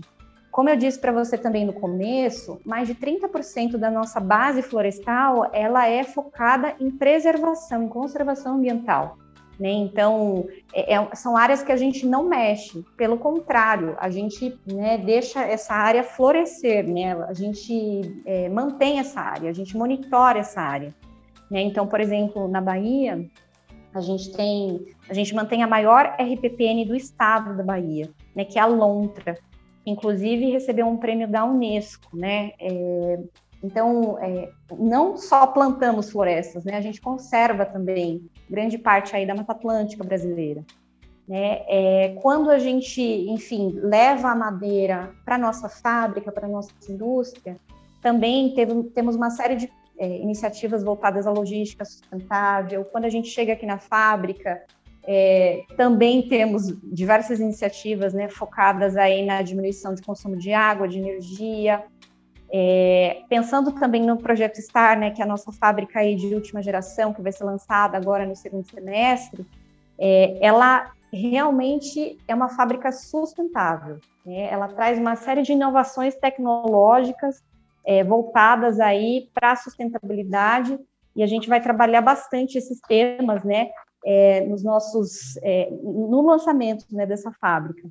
Como 0.52 0.70
eu 0.70 0.78
disse 0.78 1.00
para 1.00 1.12
você 1.12 1.36
também 1.36 1.66
no 1.66 1.74
começo, 1.74 2.60
mais 2.64 2.88
de 2.88 2.94
30% 2.94 3.76
da 3.76 3.90
nossa 3.90 4.20
base 4.20 4.62
florestal 4.62 5.50
ela 5.52 5.88
é 5.88 6.04
focada 6.04 6.76
em 6.80 6.92
preservação, 6.92 7.82
em 7.82 7.90
conservação 7.90 8.56
ambiental. 8.56 9.18
Né? 9.60 9.72
Então, 9.72 10.48
é, 10.74 10.96
é, 10.96 11.16
são 11.16 11.38
áreas 11.38 11.64
que 11.64 11.72
a 11.72 11.78
gente 11.78 12.06
não 12.06 12.28
mexe, 12.28 12.84
pelo 12.98 13.18
contrário, 13.18 13.96
a 14.00 14.10
gente 14.10 14.60
né, 14.66 14.98
deixa 14.98 15.42
essa 15.42 15.74
área 15.74 16.04
florescer, 16.04 16.86
né? 16.86 17.14
a 17.24 17.34
gente 17.34 18.22
é, 18.26 18.50
mantém 18.50 19.00
essa 19.00 19.22
área, 19.22 19.50
a 19.50 19.54
gente 19.54 19.78
monitora 19.78 20.40
essa 20.40 20.60
área. 20.60 20.94
Né? 21.50 21.62
Então, 21.62 21.88
por 21.88 22.02
exemplo, 22.02 22.50
na 22.50 22.60
Bahia, 22.60 23.26
a 23.94 24.02
gente 24.02 24.34
tem, 24.34 24.88
a 25.10 25.14
gente 25.14 25.34
mantém 25.34 25.64
a 25.64 25.68
maior 25.68 26.18
RPPN 26.20 26.86
do 26.86 26.96
estado 26.96 27.56
da 27.56 27.64
Bahia, 27.64 28.10
né, 28.36 28.44
que 28.44 28.60
é 28.60 28.62
a 28.62 28.66
Lontra, 28.66 29.38
inclusive 29.86 30.52
recebeu 30.52 30.86
um 30.88 30.98
prêmio 30.98 31.28
da 31.28 31.46
Unesco, 31.46 32.10
né? 32.18 32.52
É, 32.60 33.20
então, 33.66 34.18
é, 34.20 34.50
não 34.78 35.18
só 35.18 35.48
plantamos 35.48 36.12
florestas, 36.12 36.64
né? 36.64 36.78
A 36.78 36.82
gente 36.82 37.02
conserva 37.02 37.66
também 37.66 38.30
grande 38.50 38.78
parte 38.78 39.16
aí 39.16 39.26
da 39.26 39.36
Mata 39.36 39.54
Atlântica 39.54 40.04
brasileira. 40.04 40.64
Né? 41.28 41.64
É, 41.68 42.18
quando 42.22 42.52
a 42.52 42.60
gente, 42.60 43.02
enfim, 43.02 43.80
leva 43.82 44.30
a 44.30 44.36
madeira 44.36 45.12
para 45.26 45.38
nossa 45.38 45.68
fábrica, 45.68 46.32
para 46.32 46.48
nossa 46.48 46.70
indústria, 46.90 47.58
também 48.02 48.54
teve, 48.54 48.84
temos 48.96 49.16
uma 49.16 49.32
série 49.32 49.56
de 49.56 49.72
é, 49.98 50.08
iniciativas 50.22 50.84
voltadas 50.84 51.26
à 51.26 51.32
logística 51.32 51.84
sustentável. 51.84 52.86
Quando 52.86 53.06
a 53.06 53.10
gente 53.10 53.30
chega 53.30 53.54
aqui 53.54 53.66
na 53.66 53.80
fábrica, 53.80 54.62
É, 55.08 55.62
também 55.78 56.28
temos 56.28 56.62
diversas 57.02 57.40
iniciativas 57.40 58.12
né, 58.12 58.28
focadas 58.28 58.98
aí 58.98 59.24
na 59.24 59.44
diminuição 59.44 59.94
de 59.94 60.02
consumo 60.02 60.36
de 60.36 60.52
água, 60.52 60.88
de 60.88 60.98
energia. 60.98 61.84
É, 62.58 63.24
pensando 63.28 63.74
também 63.74 64.02
no 64.02 64.16
projeto 64.16 64.62
STAR, 64.62 64.98
né, 64.98 65.12
que 65.12 65.22
é 65.22 65.26
a 65.26 65.28
nossa 65.28 65.52
fábrica 65.52 66.00
aí 66.00 66.16
de 66.16 66.34
última 66.34 66.64
geração, 66.64 67.14
que 67.14 67.22
vai 67.22 67.34
ser 67.34 67.44
lançada 67.44 67.98
agora 67.98 68.26
no 68.26 68.34
segundo 68.34 68.66
semestre, 68.66 69.46
é, 70.00 70.38
ela 70.40 70.90
realmente 71.12 72.18
é 72.26 72.34
uma 72.34 72.48
fábrica 72.48 72.94
sustentável. 72.94 74.00
Né? 74.26 74.48
Ela 74.50 74.70
traz 74.70 74.98
uma 74.98 75.18
série 75.18 75.42
de 75.42 75.52
inovações 75.52 76.16
tecnológicas 76.16 77.44
é, 77.86 78.06
voltadas 78.06 78.80
aí 78.80 79.30
para 79.34 79.52
a 79.52 79.58
sustentabilidade 79.58 80.80
e 81.14 81.24
a 81.24 81.28
gente 81.28 81.50
vai 81.50 81.60
trabalhar 81.60 82.00
bastante 82.00 82.58
esses 82.58 82.80
temas, 82.88 83.44
né, 83.44 83.70
é, 84.06 84.46
nos 84.46 84.64
nossos, 84.64 85.36
é, 85.44 85.70
no 85.84 86.22
lançamento 86.22 86.86
né, 86.90 87.06
dessa 87.06 87.34
fábrica. 87.34 87.86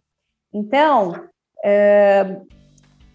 Então, 0.54 1.28
é, 1.62 2.40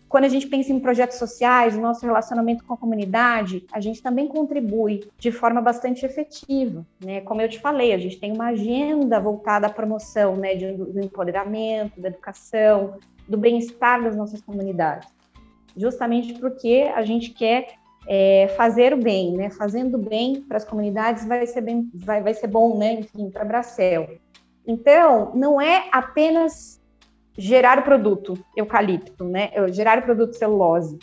quando 0.09 0.23
a 0.25 0.29
gente 0.29 0.47
pensa 0.47 0.73
em 0.73 0.79
projetos 0.79 1.17
sociais, 1.17 1.75
no 1.75 1.83
nosso 1.83 2.03
relacionamento 2.03 2.65
com 2.65 2.73
a 2.73 2.77
comunidade, 2.77 3.63
a 3.71 3.79
gente 3.79 4.01
também 4.01 4.27
contribui 4.27 5.07
de 5.19 5.31
forma 5.31 5.61
bastante 5.61 6.03
efetiva, 6.03 6.83
né? 6.99 7.21
Como 7.21 7.39
eu 7.39 7.47
te 7.47 7.59
falei, 7.59 7.93
a 7.93 7.97
gente 7.99 8.19
tem 8.19 8.31
uma 8.31 8.47
agenda 8.47 9.19
voltada 9.19 9.67
à 9.67 9.69
promoção, 9.69 10.35
né, 10.35 10.55
de, 10.55 10.73
do 10.73 10.99
empoderamento, 10.99 12.01
da 12.01 12.07
educação, 12.07 12.95
do 13.27 13.37
bem-estar 13.37 14.03
das 14.03 14.15
nossas 14.15 14.41
comunidades, 14.41 15.07
justamente 15.77 16.33
porque 16.39 16.91
a 16.95 17.03
gente 17.03 17.29
quer 17.29 17.75
é, 18.07 18.47
fazer 18.57 18.93
o 18.93 18.97
bem, 18.97 19.33
né? 19.33 19.51
Fazendo 19.51 19.99
bem 19.99 20.41
para 20.41 20.57
as 20.57 20.65
comunidades 20.65 21.23
vai 21.27 21.45
ser 21.45 21.61
bem, 21.61 21.87
vai, 21.93 22.23
vai 22.23 22.33
ser 22.33 22.47
bom, 22.47 22.75
né? 22.75 22.93
Enfim, 22.93 23.29
para 23.29 23.45
Bracel. 23.45 24.17
Então, 24.65 25.31
não 25.35 25.61
é 25.61 25.87
apenas 25.91 26.78
gerar 27.39 27.79
o 27.79 27.83
produto 27.83 28.37
eucalipto, 28.55 29.23
né? 29.23 29.49
Gerar 29.71 29.97
o 29.99 30.01
produto 30.01 30.33
celulose. 30.33 30.99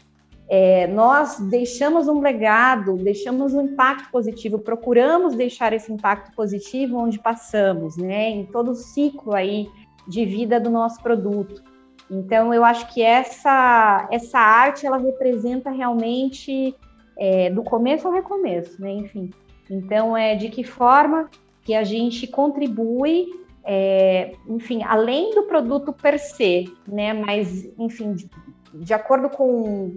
É, 0.49 0.87
nós 0.87 1.41
deixamos 1.41 2.07
um 2.07 2.21
legado, 2.21 2.97
deixamos 2.97 3.55
um 3.55 3.63
impacto 3.63 4.11
positivo, 4.13 4.59
procuramos 4.59 5.35
deixar 5.35 5.73
esse 5.73 5.91
impacto 5.91 6.33
positivo 6.37 6.99
onde 6.99 7.19
passamos, 7.19 7.97
né? 7.97 8.29
Em 8.29 8.45
todo 8.45 8.73
o 8.73 8.75
ciclo 8.75 9.35
aí 9.35 9.69
de 10.07 10.25
vida 10.25 10.61
do 10.61 10.71
nosso 10.71 11.03
produto. 11.03 11.65
Então, 12.09 12.55
eu 12.55 12.65
acho 12.65 12.93
que 12.93 13.03
essa, 13.03 14.07
essa 14.13 14.39
arte, 14.39 14.87
ela 14.87 14.99
representa 14.99 15.71
realmente 15.71 16.77
é, 17.19 17.51
do 17.51 17.65
começo 17.65 18.07
ao 18.07 18.13
recomeço, 18.13 18.81
né? 18.81 18.93
Enfim, 18.93 19.31
então 19.71 20.17
é 20.17 20.37
de 20.37 20.51
que 20.51 20.63
forma 20.63 21.29
que 21.65 21.75
a 21.75 21.83
gente 21.83 22.29
contribui, 22.29 23.27
é, 23.67 24.33
enfim, 24.49 24.83
além 24.85 25.35
do 25.35 25.43
produto 25.43 25.93
per 25.93 26.19
se, 26.21 26.73
né? 26.87 27.13
Mas, 27.13 27.69
enfim, 27.77 28.15
de, 28.15 28.31
de 28.73 28.95
acordo 28.95 29.29
com 29.29 29.97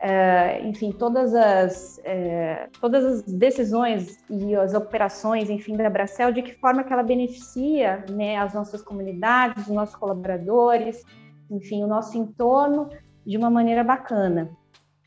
é, 0.00 0.60
enfim, 0.64 0.92
todas 0.92 1.34
as, 1.34 1.98
é, 2.04 2.68
todas 2.80 3.04
as 3.04 3.22
decisões 3.22 4.22
e 4.30 4.54
as 4.54 4.74
operações, 4.74 5.50
enfim, 5.50 5.76
da 5.76 5.90
Bracel, 5.90 6.32
de 6.32 6.42
que 6.42 6.54
forma 6.54 6.84
que 6.84 6.92
ela 6.92 7.02
beneficia 7.02 8.04
né, 8.10 8.36
as 8.36 8.54
nossas 8.54 8.82
comunidades, 8.82 9.66
os 9.66 9.74
nossos 9.74 9.96
colaboradores, 9.96 11.02
enfim, 11.50 11.82
o 11.82 11.86
nosso 11.86 12.16
entorno 12.16 12.90
de 13.26 13.36
uma 13.36 13.50
maneira 13.50 13.82
bacana. 13.82 14.50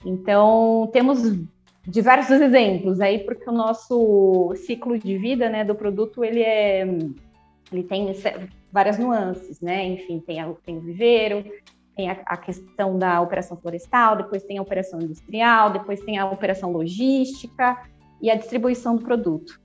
Então, 0.05 0.89
temos 0.91 1.21
diversos 1.87 2.41
exemplos 2.41 2.99
aí, 2.99 3.19
porque 3.19 3.49
o 3.49 3.53
nosso 3.53 4.53
ciclo 4.55 4.97
de 4.99 5.17
vida 5.17 5.49
né, 5.49 5.63
do 5.63 5.75
produto, 5.75 6.23
ele 6.23 6.41
é 6.41 6.85
ele 7.71 7.83
tem 7.83 8.13
várias 8.71 8.97
nuances, 8.97 9.61
né? 9.61 9.85
Enfim, 9.85 10.19
tem, 10.19 10.39
a, 10.39 10.51
tem 10.65 10.77
o 10.77 10.81
viveiro, 10.81 11.43
tem 11.95 12.09
a, 12.09 12.13
a, 12.25 12.37
questão 12.37 12.97
da 12.97 13.21
operação 13.21 13.57
florestal, 13.57 14.15
depois 14.15 14.43
tem 14.43 14.57
a 14.57 14.61
operação 14.61 15.01
industrial, 15.01 15.71
depois 15.71 16.01
tem 16.01 16.17
a 16.17 16.25
operação 16.25 16.71
logística 16.71 17.77
e 18.21 18.29
a 18.29 18.35
distribuição 18.35 18.95
do 18.95 19.03
produto. 19.03 19.59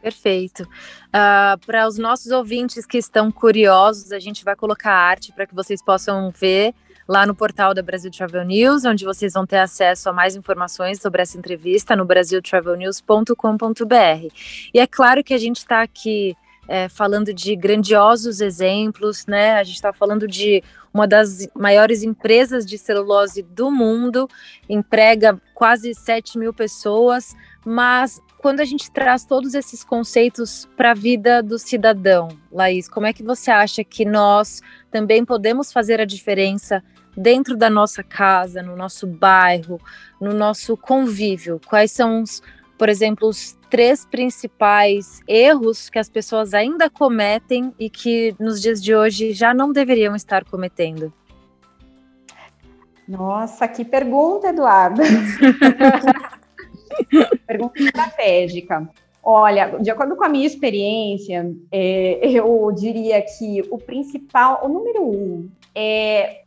Perfeito. 0.00 0.62
Uh, 0.62 1.58
para 1.66 1.86
os 1.86 1.98
nossos 1.98 2.32
ouvintes 2.32 2.86
que 2.86 2.96
estão 2.96 3.30
curiosos, 3.30 4.12
a 4.12 4.18
gente 4.18 4.42
vai 4.44 4.56
colocar 4.56 4.92
arte 4.92 5.30
para 5.32 5.46
que 5.46 5.54
vocês 5.54 5.82
possam 5.82 6.30
ver 6.30 6.74
lá 7.06 7.26
no 7.26 7.34
portal 7.34 7.74
da 7.74 7.82
Brasil 7.82 8.10
Travel 8.10 8.44
News, 8.44 8.84
onde 8.84 9.04
vocês 9.04 9.34
vão 9.34 9.44
ter 9.44 9.58
acesso 9.58 10.08
a 10.08 10.12
mais 10.12 10.36
informações 10.36 11.02
sobre 11.02 11.20
essa 11.20 11.36
entrevista 11.36 11.96
no 11.96 12.04
brasiltravelnews.com.br. 12.04 14.34
E 14.72 14.78
é 14.78 14.86
claro 14.86 15.22
que 15.22 15.34
a 15.34 15.38
gente 15.38 15.58
está 15.58 15.82
aqui 15.82 16.34
é, 16.68 16.88
falando 16.88 17.34
de 17.34 17.56
grandiosos 17.56 18.40
exemplos, 18.40 19.26
né? 19.26 19.54
A 19.54 19.64
gente 19.64 19.76
está 19.76 19.92
falando 19.92 20.26
de 20.26 20.62
uma 20.92 21.06
das 21.06 21.48
maiores 21.54 22.02
empresas 22.02 22.66
de 22.66 22.76
celulose 22.76 23.42
do 23.42 23.70
mundo, 23.70 24.28
emprega 24.68 25.40
quase 25.54 25.94
7 25.94 26.38
mil 26.38 26.52
pessoas, 26.52 27.34
mas 27.64 28.20
quando 28.38 28.60
a 28.60 28.64
gente 28.64 28.90
traz 28.90 29.24
todos 29.24 29.54
esses 29.54 29.84
conceitos 29.84 30.68
para 30.76 30.92
a 30.92 30.94
vida 30.94 31.42
do 31.42 31.58
cidadão, 31.58 32.28
Laís, 32.50 32.88
como 32.88 33.06
é 33.06 33.12
que 33.12 33.22
você 33.22 33.50
acha 33.50 33.84
que 33.84 34.04
nós 34.04 34.62
também 34.90 35.24
podemos 35.24 35.72
fazer 35.72 36.00
a 36.00 36.04
diferença 36.04 36.82
dentro 37.16 37.56
da 37.56 37.68
nossa 37.68 38.02
casa, 38.02 38.62
no 38.62 38.74
nosso 38.74 39.06
bairro, 39.06 39.78
no 40.20 40.32
nosso 40.32 40.76
convívio? 40.76 41.60
Quais 41.66 41.92
são, 41.92 42.22
os, 42.22 42.42
por 42.80 42.88
exemplo, 42.88 43.28
os 43.28 43.58
três 43.68 44.06
principais 44.06 45.20
erros 45.28 45.90
que 45.90 45.98
as 45.98 46.08
pessoas 46.08 46.54
ainda 46.54 46.88
cometem 46.88 47.74
e 47.78 47.90
que 47.90 48.34
nos 48.40 48.58
dias 48.58 48.82
de 48.82 48.94
hoje 48.94 49.34
já 49.34 49.52
não 49.52 49.70
deveriam 49.70 50.16
estar 50.16 50.46
cometendo? 50.46 51.12
Nossa, 53.06 53.68
que 53.68 53.84
pergunta, 53.84 54.48
Eduardo. 54.48 55.02
pergunta 57.46 57.82
estratégica. 57.82 58.88
Olha, 59.22 59.78
de 59.78 59.90
acordo 59.90 60.16
com 60.16 60.24
a 60.24 60.28
minha 60.30 60.46
experiência, 60.46 61.54
é, 61.70 62.18
eu 62.30 62.72
diria 62.74 63.20
que 63.20 63.62
o 63.70 63.76
principal, 63.76 64.64
o 64.64 64.68
número 64.70 65.04
um, 65.06 65.50
é 65.74 66.44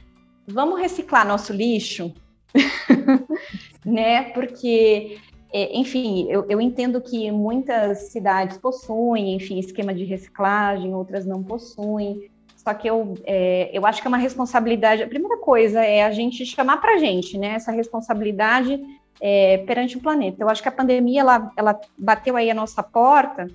vamos 0.48 0.80
reciclar 0.80 1.28
nosso 1.28 1.54
lixo, 1.54 2.12
né? 3.86 4.32
Porque, 4.32 5.20
enfim, 5.54 6.26
eu, 6.30 6.46
eu, 6.50 6.60
entendo 6.60 7.00
que 7.00 7.30
muitas 7.32 8.12
cidades 8.12 8.58
possuem, 8.58 9.36
enfim, 9.36 9.60
esquema 9.60 9.94
de 9.94 10.04
reciclagem, 10.04 10.96
outras 10.96 11.26
não 11.26 11.44
possuem. 11.44 12.32
Só 12.56 12.74
que 12.74 12.90
eu, 12.90 13.14
é, 13.24 13.70
eu 13.72 13.86
acho 13.86 14.02
que 14.02 14.08
é 14.08 14.10
uma 14.10 14.18
responsabilidade. 14.18 15.04
A 15.04 15.08
primeira 15.08 15.38
coisa 15.38 15.84
é 15.84 16.04
a 16.04 16.12
gente 16.12 16.46
chamar 16.46 16.78
para 16.78 16.96
a 16.96 16.98
gente, 16.98 17.38
né? 17.38 17.50
Essa 17.50 17.72
responsabilidade 17.72 18.82
é, 19.22 19.60
perante 19.60 19.98
o 19.98 20.02
planeta. 20.02 20.42
Eu 20.42 20.50
acho 20.50 20.62
que 20.62 20.70
a 20.70 20.72
pandemia 20.72 21.22
ela, 21.22 21.52
ela 21.56 21.80
bateu 21.98 22.36
aí 22.36 22.50
a 22.50 22.56
nossa 22.56 22.82
porta 22.82 23.48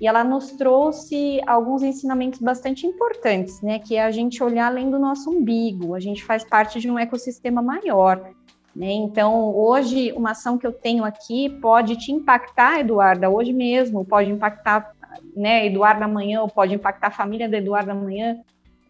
e 0.00 0.06
ela 0.06 0.24
nos 0.24 0.52
trouxe 0.52 1.40
alguns 1.46 1.82
ensinamentos 1.82 2.40
bastante 2.40 2.86
importantes, 2.86 3.60
né? 3.60 3.78
Que 3.78 3.96
é 3.96 4.04
a 4.04 4.10
gente 4.10 4.42
olhar 4.42 4.68
além 4.68 4.90
do 4.90 4.98
nosso 4.98 5.30
umbigo, 5.30 5.94
a 5.94 6.00
gente 6.00 6.24
faz 6.24 6.42
parte 6.44 6.80
de 6.80 6.90
um 6.90 6.98
ecossistema 6.98 7.60
maior. 7.60 8.32
Né? 8.74 8.92
Então, 8.92 9.54
hoje, 9.54 10.12
uma 10.12 10.30
ação 10.30 10.56
que 10.56 10.66
eu 10.66 10.72
tenho 10.72 11.04
aqui 11.04 11.50
pode 11.60 11.96
te 11.96 12.10
impactar, 12.10 12.80
Eduarda, 12.80 13.28
hoje 13.28 13.52
mesmo, 13.52 14.04
pode 14.04 14.30
impactar 14.30 14.94
né, 15.36 15.66
Eduardo 15.66 16.04
amanhã, 16.04 16.40
ou 16.40 16.48
pode 16.48 16.74
impactar 16.74 17.08
a 17.08 17.12
família 17.12 17.48
da 17.48 17.58
Eduardo 17.58 17.90
amanhã. 17.90 18.40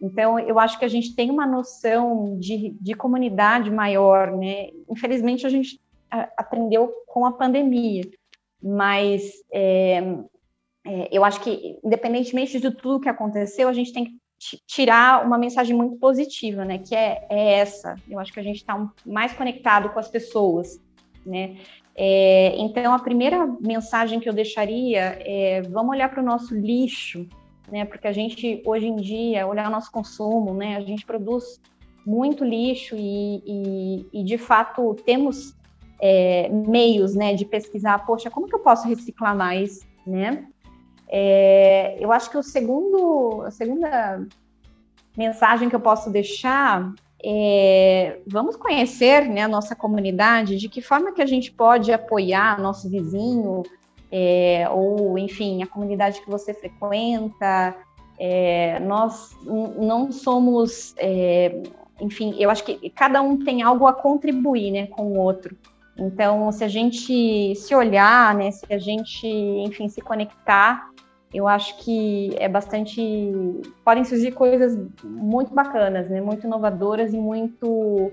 Então, 0.01 0.39
eu 0.39 0.59
acho 0.59 0.79
que 0.79 0.85
a 0.85 0.89
gente 0.89 1.15
tem 1.15 1.29
uma 1.29 1.45
noção 1.45 2.37
de, 2.37 2.75
de 2.79 2.93
comunidade 2.93 3.69
maior, 3.69 4.31
né? 4.31 4.69
Infelizmente, 4.89 5.45
a 5.45 5.49
gente 5.49 5.79
aprendeu 6.37 6.91
com 7.07 7.25
a 7.25 7.31
pandemia, 7.31 8.03
mas 8.61 9.31
é, 9.51 10.03
é, 10.85 11.09
eu 11.11 11.23
acho 11.23 11.41
que, 11.41 11.79
independentemente 11.83 12.59
de 12.59 12.71
tudo 12.71 12.99
que 12.99 13.09
aconteceu, 13.09 13.67
a 13.67 13.73
gente 13.73 13.93
tem 13.93 14.05
que 14.05 14.22
tirar 14.65 15.25
uma 15.25 15.37
mensagem 15.37 15.75
muito 15.75 15.97
positiva, 15.97 16.65
né? 16.65 16.77
Que 16.77 16.95
é, 16.95 17.25
é 17.29 17.53
essa. 17.59 17.95
Eu 18.09 18.19
acho 18.19 18.33
que 18.33 18.39
a 18.39 18.43
gente 18.43 18.57
está 18.57 18.89
mais 19.05 19.33
conectado 19.33 19.89
com 19.89 19.99
as 19.99 20.09
pessoas, 20.09 20.81
né? 21.25 21.57
É, 21.95 22.55
então, 22.57 22.93
a 22.93 22.99
primeira 22.99 23.45
mensagem 23.61 24.19
que 24.19 24.27
eu 24.27 24.33
deixaria 24.33 25.17
é: 25.19 25.61
vamos 25.61 25.91
olhar 25.91 26.09
para 26.09 26.21
o 26.21 26.25
nosso 26.25 26.55
lixo, 26.55 27.27
né? 27.71 27.85
Porque 27.85 28.07
a 28.07 28.11
gente, 28.11 28.61
hoje 28.65 28.87
em 28.87 28.95
dia, 28.95 29.47
olhar 29.47 29.67
o 29.67 29.71
nosso 29.71 29.91
consumo, 29.91 30.53
né? 30.53 30.77
A 30.77 30.81
gente 30.81 31.05
produz 31.05 31.61
muito 32.05 32.43
lixo 32.43 32.95
e, 32.97 33.41
e, 33.45 34.05
e 34.11 34.23
de 34.23 34.37
fato, 34.37 34.95
temos 35.05 35.55
é, 36.01 36.49
meios, 36.49 37.15
né? 37.15 37.33
De 37.33 37.45
pesquisar, 37.45 38.05
poxa, 38.05 38.29
como 38.29 38.47
que 38.47 38.55
eu 38.55 38.59
posso 38.59 38.87
reciclar 38.87 39.35
mais, 39.35 39.87
né? 40.05 40.47
É, 41.15 41.95
eu 41.99 42.11
acho 42.11 42.31
que 42.31 42.37
o 42.39 42.41
segundo, 42.41 43.43
a 43.45 43.51
segunda 43.51 44.25
mensagem 45.15 45.69
que 45.69 45.75
eu 45.75 45.79
posso 45.79 46.09
deixar 46.09 46.91
é, 47.23 48.19
vamos 48.27 48.57
conhecer 48.57 49.29
né, 49.29 49.43
a 49.43 49.47
nossa 49.47 49.75
comunidade, 49.75 50.57
de 50.57 50.67
que 50.67 50.81
forma 50.81 51.13
que 51.13 51.21
a 51.21 51.25
gente 51.25 51.51
pode 51.51 51.93
apoiar 51.93 52.59
nosso 52.59 52.89
vizinho, 52.89 53.63
é, 54.11 54.67
ou 54.69 55.17
enfim, 55.17 55.63
a 55.63 55.67
comunidade 55.67 56.19
que 56.19 56.29
você 56.29 56.53
frequenta. 56.53 57.75
É, 58.19 58.79
nós 58.79 59.35
não 59.45 60.11
somos, 60.11 60.93
é, 60.97 61.63
enfim, 62.01 62.35
eu 62.37 62.49
acho 62.49 62.63
que 62.63 62.89
cada 62.89 63.21
um 63.21 63.37
tem 63.43 63.61
algo 63.61 63.87
a 63.87 63.93
contribuir 63.93 64.71
né, 64.71 64.87
com 64.87 65.13
o 65.13 65.17
outro. 65.17 65.55
Então, 65.97 66.51
se 66.51 66.63
a 66.63 66.67
gente 66.67 67.55
se 67.55 67.73
olhar, 67.73 68.35
né, 68.35 68.51
se 68.51 68.65
a 68.71 68.79
gente, 68.79 69.27
enfim, 69.27 69.87
se 69.87 70.01
conectar, 70.01 70.92
eu 71.33 71.47
acho 71.47 71.77
que 71.77 72.35
é 72.37 72.47
bastante. 72.47 73.01
podem 73.83 74.03
surgir 74.03 74.31
coisas 74.31 74.77
muito 75.03 75.53
bacanas, 75.53 76.09
né, 76.09 76.21
muito 76.21 76.45
inovadoras 76.45 77.13
e 77.13 77.17
muito 77.17 78.11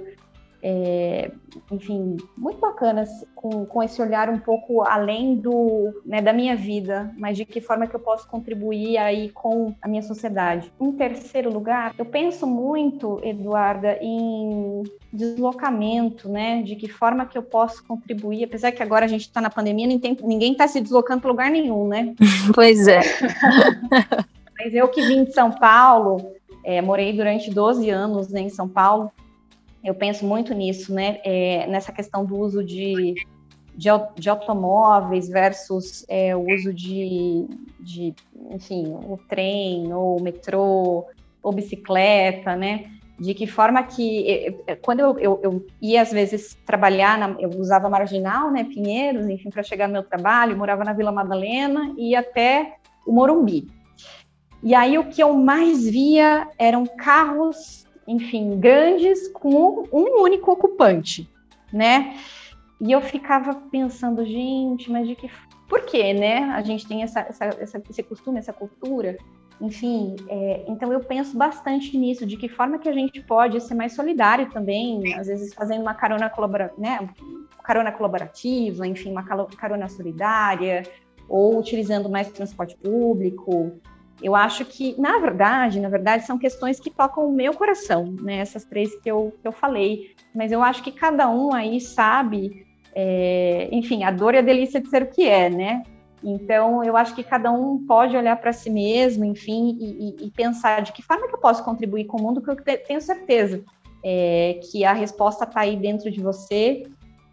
é, 0.63 1.31
enfim, 1.71 2.17
muito 2.37 2.61
bacanas, 2.61 3.09
com, 3.35 3.65
com 3.65 3.83
esse 3.83 4.01
olhar 4.01 4.29
um 4.29 4.39
pouco 4.39 4.83
além 4.83 5.37
do, 5.37 6.03
né, 6.05 6.21
da 6.21 6.33
minha 6.33 6.55
vida, 6.55 7.13
mas 7.17 7.37
de 7.37 7.45
que 7.45 7.61
forma 7.61 7.87
que 7.87 7.97
eu 7.97 8.01
posso 8.01 8.29
contribuir 8.29 8.99
aí 8.99 9.31
com 9.31 9.75
a 9.81 9.89
minha 9.89 10.03
sociedade. 10.03 10.73
Em 10.81 10.93
terceiro 10.93 11.51
lugar, 11.51 11.95
eu 11.97 12.05
penso 12.05 12.47
muito, 12.47 13.21
Eduarda, 13.23 13.99
em 14.01 14.83
deslocamento, 15.13 16.29
né, 16.29 16.63
de 16.63 16.77
que 16.77 16.89
forma 16.89 17.27
que 17.27 17.39
eu 17.39 17.43
posso 17.43 17.85
contribuir, 17.87 18.45
apesar 18.45 18.73
que 18.73 18.83
agora 18.83 19.05
a 19.07 19.09
gente 19.09 19.23
está 19.23 19.41
na 19.41 19.51
pandemia, 19.51 19.87
ninguém 19.87 20.53
está 20.53 20.69
se 20.69 20.81
deslocando 20.81 21.23
para 21.23 21.31
lugar 21.31 21.51
nenhum, 21.51 21.89
né? 21.89 22.15
Pois 22.55 22.87
é. 22.89 23.01
mas 24.59 24.75
eu 24.75 24.89
que 24.89 25.03
vim 25.03 25.25
de 25.25 25.33
São 25.33 25.51
Paulo, 25.51 26.33
é, 26.65 26.83
morei 26.83 27.13
durante 27.13 27.51
12 27.51 27.89
anos 27.89 28.29
né, 28.29 28.41
em 28.41 28.49
São 28.49 28.69
Paulo, 28.69 29.11
eu 29.83 29.95
penso 29.95 30.27
muito 30.27 30.53
nisso, 30.55 30.93
né? 30.93 31.21
É, 31.25 31.67
nessa 31.67 31.93
questão 31.93 32.25
do 32.25 32.37
uso 32.39 32.63
de, 32.63 33.15
de, 33.75 33.89
de 34.17 34.31
automóveis 34.31 35.29
versus 35.29 36.05
é, 36.09 36.37
o 36.37 36.47
uso 36.55 36.73
de, 36.73 37.47
de, 37.79 38.15
enfim, 38.51 38.93
o 38.93 39.19
trem 39.29 39.93
ou 39.93 40.19
o 40.19 40.23
metrô 40.23 41.07
ou 41.43 41.53
bicicleta, 41.53 42.55
né? 42.55 42.91
De 43.19 43.35
que 43.35 43.47
forma 43.47 43.83
que, 43.83 44.57
quando 44.81 45.01
eu, 45.01 45.19
eu, 45.19 45.41
eu 45.43 45.67
ia 45.81 46.01
às 46.01 46.11
vezes 46.11 46.57
trabalhar, 46.65 47.19
na, 47.19 47.37
eu 47.39 47.51
usava 47.51 47.89
Marginal, 47.89 48.51
né, 48.51 48.65
Pinheiros, 48.65 49.29
enfim, 49.29 49.51
para 49.51 49.63
chegar 49.63 49.87
no 49.87 49.93
meu 49.93 50.03
trabalho, 50.03 50.57
morava 50.57 50.85
na 50.85 50.95
Vila 50.95 51.13
Madalena 51.13 51.95
e 51.99 52.17
até 52.17 52.77
o 53.07 53.13
Morumbi. 53.13 53.69
E 54.63 54.75
aí 54.75 54.97
o 54.97 55.05
que 55.05 55.23
eu 55.23 55.35
mais 55.35 55.87
via 55.89 56.49
eram 56.59 56.87
carros 56.87 57.87
enfim, 58.07 58.59
grandes 58.59 59.29
com 59.29 59.87
um 59.93 60.23
único 60.23 60.51
ocupante, 60.51 61.29
né? 61.73 62.17
E 62.81 62.93
eu 62.93 63.01
ficava 63.01 63.55
pensando, 63.71 64.25
gente, 64.25 64.91
mas 64.91 65.07
de 65.07 65.15
que. 65.15 65.31
Por 65.69 65.83
quê, 65.83 66.13
né? 66.13 66.45
A 66.55 66.63
gente 66.63 66.87
tem 66.87 67.03
essa, 67.03 67.21
essa, 67.21 67.45
essa 67.45 67.83
esse 67.89 68.03
costume, 68.03 68.39
essa 68.39 68.53
cultura. 68.53 69.17
Enfim, 69.61 70.17
é, 70.27 70.65
então 70.67 70.91
eu 70.91 71.01
penso 71.01 71.37
bastante 71.37 71.97
nisso, 71.97 72.25
de 72.25 72.37
que 72.37 72.49
forma 72.49 72.79
que 72.79 72.89
a 72.89 72.93
gente 72.93 73.21
pode 73.21 73.61
ser 73.61 73.75
mais 73.75 73.93
solidário 73.93 74.51
também, 74.51 75.15
às 75.15 75.27
vezes 75.27 75.53
fazendo 75.53 75.83
uma 75.83 75.93
carona, 75.93 76.31
colabora, 76.31 76.73
né, 76.79 77.07
carona 77.63 77.93
colaborativa, 77.93 78.87
enfim, 78.87 79.11
uma 79.11 79.23
carona 79.23 79.87
solidária, 79.87 80.83
ou 81.29 81.59
utilizando 81.59 82.09
mais 82.09 82.33
transporte 82.33 82.75
público, 82.79 83.79
eu 84.23 84.35
acho 84.35 84.65
que, 84.65 84.99
na 85.01 85.19
verdade, 85.19 85.81
na 85.81 85.89
verdade, 85.89 86.27
são 86.27 86.39
questões 86.39 86.79
que 86.79 86.91
tocam 86.91 87.27
o 87.27 87.33
meu 87.33 87.55
coração, 87.55 88.05
né? 88.21 88.37
Essas 88.37 88.65
três 88.65 88.95
que 89.01 89.11
eu, 89.11 89.35
que 89.41 89.47
eu 89.47 89.53
falei. 89.53 90.15
Mas 90.35 90.53
eu 90.53 90.63
acho 90.63 90.83
que 90.83 90.93
cada 90.93 91.29
um 91.29 91.55
aí 91.55 91.81
sabe, 91.81 92.67
é, 92.95 93.69
enfim, 93.73 94.05
a 94.05 94.11
dor 94.11 94.35
e 94.35 94.39
a 94.39 94.43
delícia 94.43 94.81
de 94.81 94.89
ser 94.89 95.03
o 95.03 95.11
que 95.11 95.27
é, 95.27 95.49
né? 95.49 95.83
Então, 96.23 96.85
eu 96.85 96.97
acho 96.97 97.15
que 97.15 97.23
cada 97.23 97.51
um 97.51 97.85
pode 97.87 98.17
olhar 98.17 98.37
para 98.37 98.53
si 98.53 98.69
mesmo, 98.69 99.25
enfim, 99.25 99.79
e, 99.81 100.27
e, 100.27 100.31
pensar 100.31 100.83
de 100.83 100.93
que 100.93 101.03
forma 101.03 101.27
que 101.27 101.35
eu 101.35 101.41
posso 101.41 101.65
contribuir 101.65 102.05
com 102.05 102.19
o 102.19 102.23
mundo, 102.23 102.43
que 102.43 102.51
eu 102.51 102.57
tenho 102.57 103.01
certeza 103.01 103.65
é, 104.05 104.61
que 104.71 104.85
a 104.85 104.93
resposta 104.93 105.45
está 105.45 105.61
aí 105.61 105.77
dentro 105.77 106.11
de 106.11 106.21
você 106.21 106.87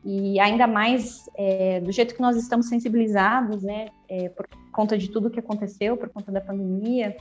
e 0.10 0.40
ainda 0.40 0.66
mais 0.66 1.30
é, 1.36 1.82
do 1.82 1.92
jeito 1.92 2.16
que 2.16 2.22
nós 2.22 2.38
estamos 2.38 2.70
sensibilizados, 2.70 3.62
né, 3.62 3.90
é, 4.08 4.30
por 4.30 4.48
conta 4.72 4.98
de 4.98 5.10
tudo 5.10 5.30
que 5.30 5.38
aconteceu, 5.38 5.98
por 5.98 6.08
conta 6.08 6.32
da 6.32 6.40
pandemia, 6.40 7.18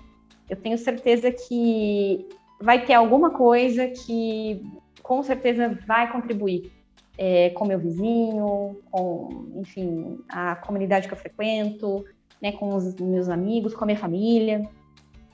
eu 0.48 0.56
tenho 0.56 0.78
certeza 0.78 1.32
que 1.32 2.28
vai 2.62 2.86
ter 2.86 2.94
alguma 2.94 3.30
coisa 3.30 3.88
que 3.88 4.62
com 5.02 5.20
certeza 5.20 5.76
vai 5.84 6.12
contribuir 6.12 6.70
é, 7.18 7.50
com 7.50 7.64
meu 7.64 7.80
vizinho, 7.80 8.80
com, 8.88 9.50
enfim, 9.56 10.20
a 10.28 10.54
comunidade 10.54 11.08
que 11.08 11.14
eu 11.14 11.18
frequento, 11.18 12.04
né, 12.40 12.52
com 12.52 12.72
os 12.72 12.94
meus 12.94 13.28
amigos, 13.28 13.74
com 13.74 13.82
a 13.82 13.86
minha 13.86 13.98
família. 13.98 14.62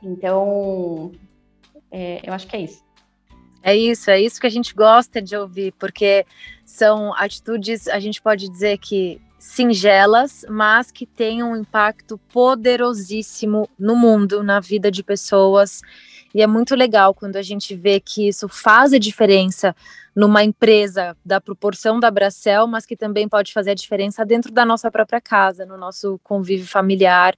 Então, 0.03 1.13
é, 1.91 2.27
eu 2.27 2.33
acho 2.33 2.47
que 2.47 2.57
é 2.57 2.61
isso. 2.61 2.83
É 3.63 3.77
isso, 3.77 4.11
é 4.11 4.21
isso 4.21 4.41
que 4.41 4.47
a 4.47 4.51
gente 4.51 4.75
gosta 4.75 5.23
de 5.23 5.37
ouvir, 5.37 5.73
porque 5.79 6.27
são 6.65 7.15
atitudes, 7.15 7.87
a 7.89 8.01
gente 8.01 8.21
pode 8.21 8.49
dizer 8.49 8.79
que 8.79 9.21
singelas, 9.39 10.45
mas 10.49 10.91
que 10.91 11.05
têm 11.05 11.43
um 11.43 11.57
impacto 11.57 12.17
poderosíssimo 12.33 13.69
no 13.79 13.97
mundo, 13.97 14.43
na 14.43 14.61
vida 14.61 14.91
de 14.91 15.03
pessoas. 15.03 15.81
E 16.35 16.41
é 16.41 16.47
muito 16.47 16.75
legal 16.75 17.13
quando 17.13 17.37
a 17.37 17.43
gente 17.43 17.75
vê 17.75 18.01
que 18.01 18.29
isso 18.29 18.49
faz 18.49 18.93
a 18.93 18.99
diferença 18.99 19.75
numa 20.15 20.45
empresa 20.45 21.17
da 21.25 21.41
proporção 21.41 21.99
da 21.99 22.11
Bracel, 22.11 22.67
mas 22.67 22.87
que 22.87 22.97
também 22.97 23.29
pode 23.29 23.53
fazer 23.53 23.73
a 23.73 23.75
diferença 23.75 24.25
dentro 24.25 24.53
da 24.53 24.65
nossa 24.65 24.91
própria 24.91 25.21
casa, 25.21 25.67
no 25.67 25.77
nosso 25.77 26.21
convívio 26.23 26.67
familiar. 26.67 27.35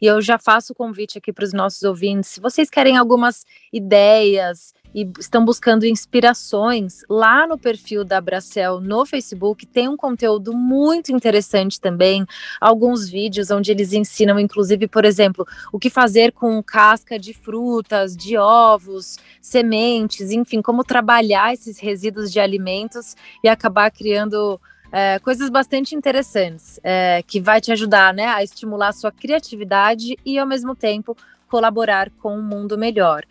E 0.00 0.06
eu 0.06 0.20
já 0.20 0.38
faço 0.38 0.72
o 0.72 0.76
convite 0.76 1.18
aqui 1.18 1.32
para 1.32 1.44
os 1.44 1.52
nossos 1.52 1.82
ouvintes. 1.82 2.30
Se 2.30 2.40
vocês 2.40 2.70
querem 2.70 2.96
algumas 2.96 3.44
ideias, 3.72 4.74
e 4.98 5.08
estão 5.20 5.44
buscando 5.44 5.86
inspirações 5.86 7.02
lá 7.08 7.46
no 7.46 7.56
perfil 7.56 8.04
da 8.04 8.20
Bracel 8.20 8.80
no 8.80 9.06
Facebook. 9.06 9.64
Tem 9.64 9.88
um 9.88 9.96
conteúdo 9.96 10.52
muito 10.52 11.12
interessante 11.12 11.80
também, 11.80 12.26
alguns 12.60 13.08
vídeos 13.08 13.50
onde 13.52 13.70
eles 13.70 13.92
ensinam, 13.92 14.40
inclusive, 14.40 14.88
por 14.88 15.04
exemplo, 15.04 15.46
o 15.72 15.78
que 15.78 15.88
fazer 15.88 16.32
com 16.32 16.60
casca 16.62 17.16
de 17.16 17.32
frutas, 17.32 18.16
de 18.16 18.36
ovos, 18.36 19.18
sementes, 19.40 20.32
enfim, 20.32 20.60
como 20.60 20.82
trabalhar 20.82 21.54
esses 21.54 21.78
resíduos 21.78 22.32
de 22.32 22.40
alimentos 22.40 23.14
e 23.44 23.48
acabar 23.48 23.92
criando 23.92 24.60
é, 24.90 25.20
coisas 25.20 25.48
bastante 25.48 25.94
interessantes 25.94 26.80
é, 26.82 27.22
que 27.24 27.40
vai 27.40 27.60
te 27.60 27.70
ajudar 27.70 28.12
né, 28.12 28.26
a 28.26 28.42
estimular 28.42 28.88
a 28.88 28.92
sua 28.92 29.12
criatividade 29.12 30.16
e, 30.24 30.38
ao 30.38 30.46
mesmo 30.46 30.74
tempo, 30.74 31.16
colaborar 31.48 32.10
com 32.20 32.36
um 32.36 32.42
mundo 32.42 32.76
melhor. 32.76 33.24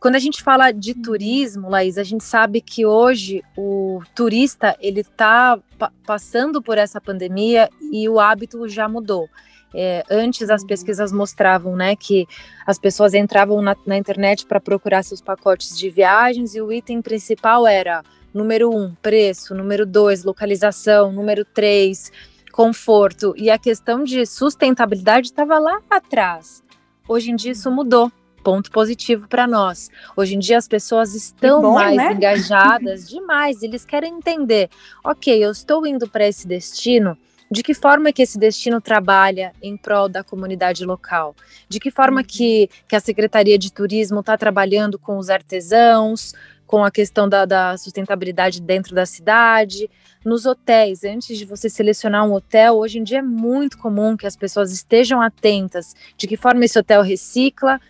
Quando 0.00 0.14
a 0.14 0.20
gente 0.20 0.42
fala 0.42 0.70
de 0.70 0.92
uhum. 0.92 1.02
turismo, 1.02 1.68
Laís, 1.68 1.98
a 1.98 2.04
gente 2.04 2.22
sabe 2.22 2.60
que 2.60 2.86
hoje 2.86 3.42
o 3.56 4.00
turista 4.14 4.76
ele 4.80 5.00
está 5.00 5.58
pa 5.76 5.92
passando 6.06 6.62
por 6.62 6.78
essa 6.78 7.00
pandemia 7.00 7.68
e 7.92 8.08
o 8.08 8.20
hábito 8.20 8.68
já 8.68 8.88
mudou. 8.88 9.28
É, 9.74 10.02
antes 10.08 10.48
as 10.48 10.62
uhum. 10.62 10.68
pesquisas 10.68 11.12
mostravam 11.12 11.76
né, 11.76 11.96
que 11.96 12.26
as 12.64 12.78
pessoas 12.78 13.12
entravam 13.12 13.60
na, 13.60 13.76
na 13.86 13.98
internet 13.98 14.46
para 14.46 14.60
procurar 14.60 15.02
seus 15.02 15.20
pacotes 15.20 15.76
de 15.76 15.90
viagens 15.90 16.54
e 16.54 16.60
o 16.62 16.72
item 16.72 17.02
principal 17.02 17.66
era 17.66 18.02
número 18.32 18.70
um, 18.74 18.94
preço, 18.94 19.54
número 19.54 19.84
dois, 19.84 20.24
localização, 20.24 21.12
número 21.12 21.44
três, 21.44 22.12
conforto. 22.52 23.34
E 23.36 23.50
a 23.50 23.58
questão 23.58 24.04
de 24.04 24.24
sustentabilidade 24.24 25.26
estava 25.26 25.58
lá 25.58 25.80
atrás. 25.90 26.62
Hoje 27.06 27.32
em 27.32 27.36
dia 27.36 27.52
isso 27.52 27.70
mudou 27.70 28.12
ponto 28.48 28.70
positivo 28.70 29.28
para 29.28 29.46
nós. 29.46 29.90
Hoje 30.16 30.34
em 30.34 30.38
dia 30.38 30.56
as 30.56 30.66
pessoas 30.66 31.14
estão 31.14 31.60
bom, 31.60 31.74
mais 31.74 31.94
né? 31.94 32.14
engajadas 32.14 33.04
demais, 33.10 33.62
eles 33.62 33.84
querem 33.84 34.14
entender, 34.14 34.70
ok, 35.04 35.44
eu 35.44 35.50
estou 35.50 35.86
indo 35.86 36.08
para 36.08 36.26
esse 36.26 36.48
destino, 36.48 37.14
de 37.50 37.62
que 37.62 37.74
forma 37.74 38.10
que 38.10 38.22
esse 38.22 38.38
destino 38.38 38.80
trabalha 38.80 39.52
em 39.62 39.76
prol 39.76 40.08
da 40.08 40.24
comunidade 40.24 40.82
local? 40.86 41.36
De 41.68 41.78
que 41.78 41.90
forma 41.90 42.22
uhum. 42.22 42.26
que, 42.26 42.70
que 42.88 42.96
a 42.96 43.00
Secretaria 43.00 43.58
de 43.58 43.70
Turismo 43.70 44.20
está 44.20 44.34
trabalhando 44.38 44.98
com 44.98 45.18
os 45.18 45.28
artesãos, 45.28 46.32
com 46.66 46.82
a 46.82 46.90
questão 46.90 47.28
da, 47.28 47.44
da, 47.44 47.76
sustentabilidade 47.76 48.62
dentro 48.62 48.94
da 48.94 49.04
cidade, 49.04 49.90
nos 50.24 50.46
hotéis. 50.46 51.04
Antes 51.04 51.36
de 51.36 51.44
você 51.44 51.68
selecionar 51.68 52.26
um 52.26 52.32
hotel, 52.32 52.76
hoje 52.76 52.98
em 52.98 53.02
dia 53.02 53.18
é 53.18 53.22
muito 53.22 53.76
comum 53.76 54.16
que 54.16 54.26
as 54.26 54.36
pessoas 54.36 54.72
estejam 54.72 55.20
atentas 55.20 55.94
de 56.16 56.26
que 56.26 56.36
forma 56.36 56.64
esse 56.64 56.78
hotel 56.78 57.02
recicla, 57.02 57.80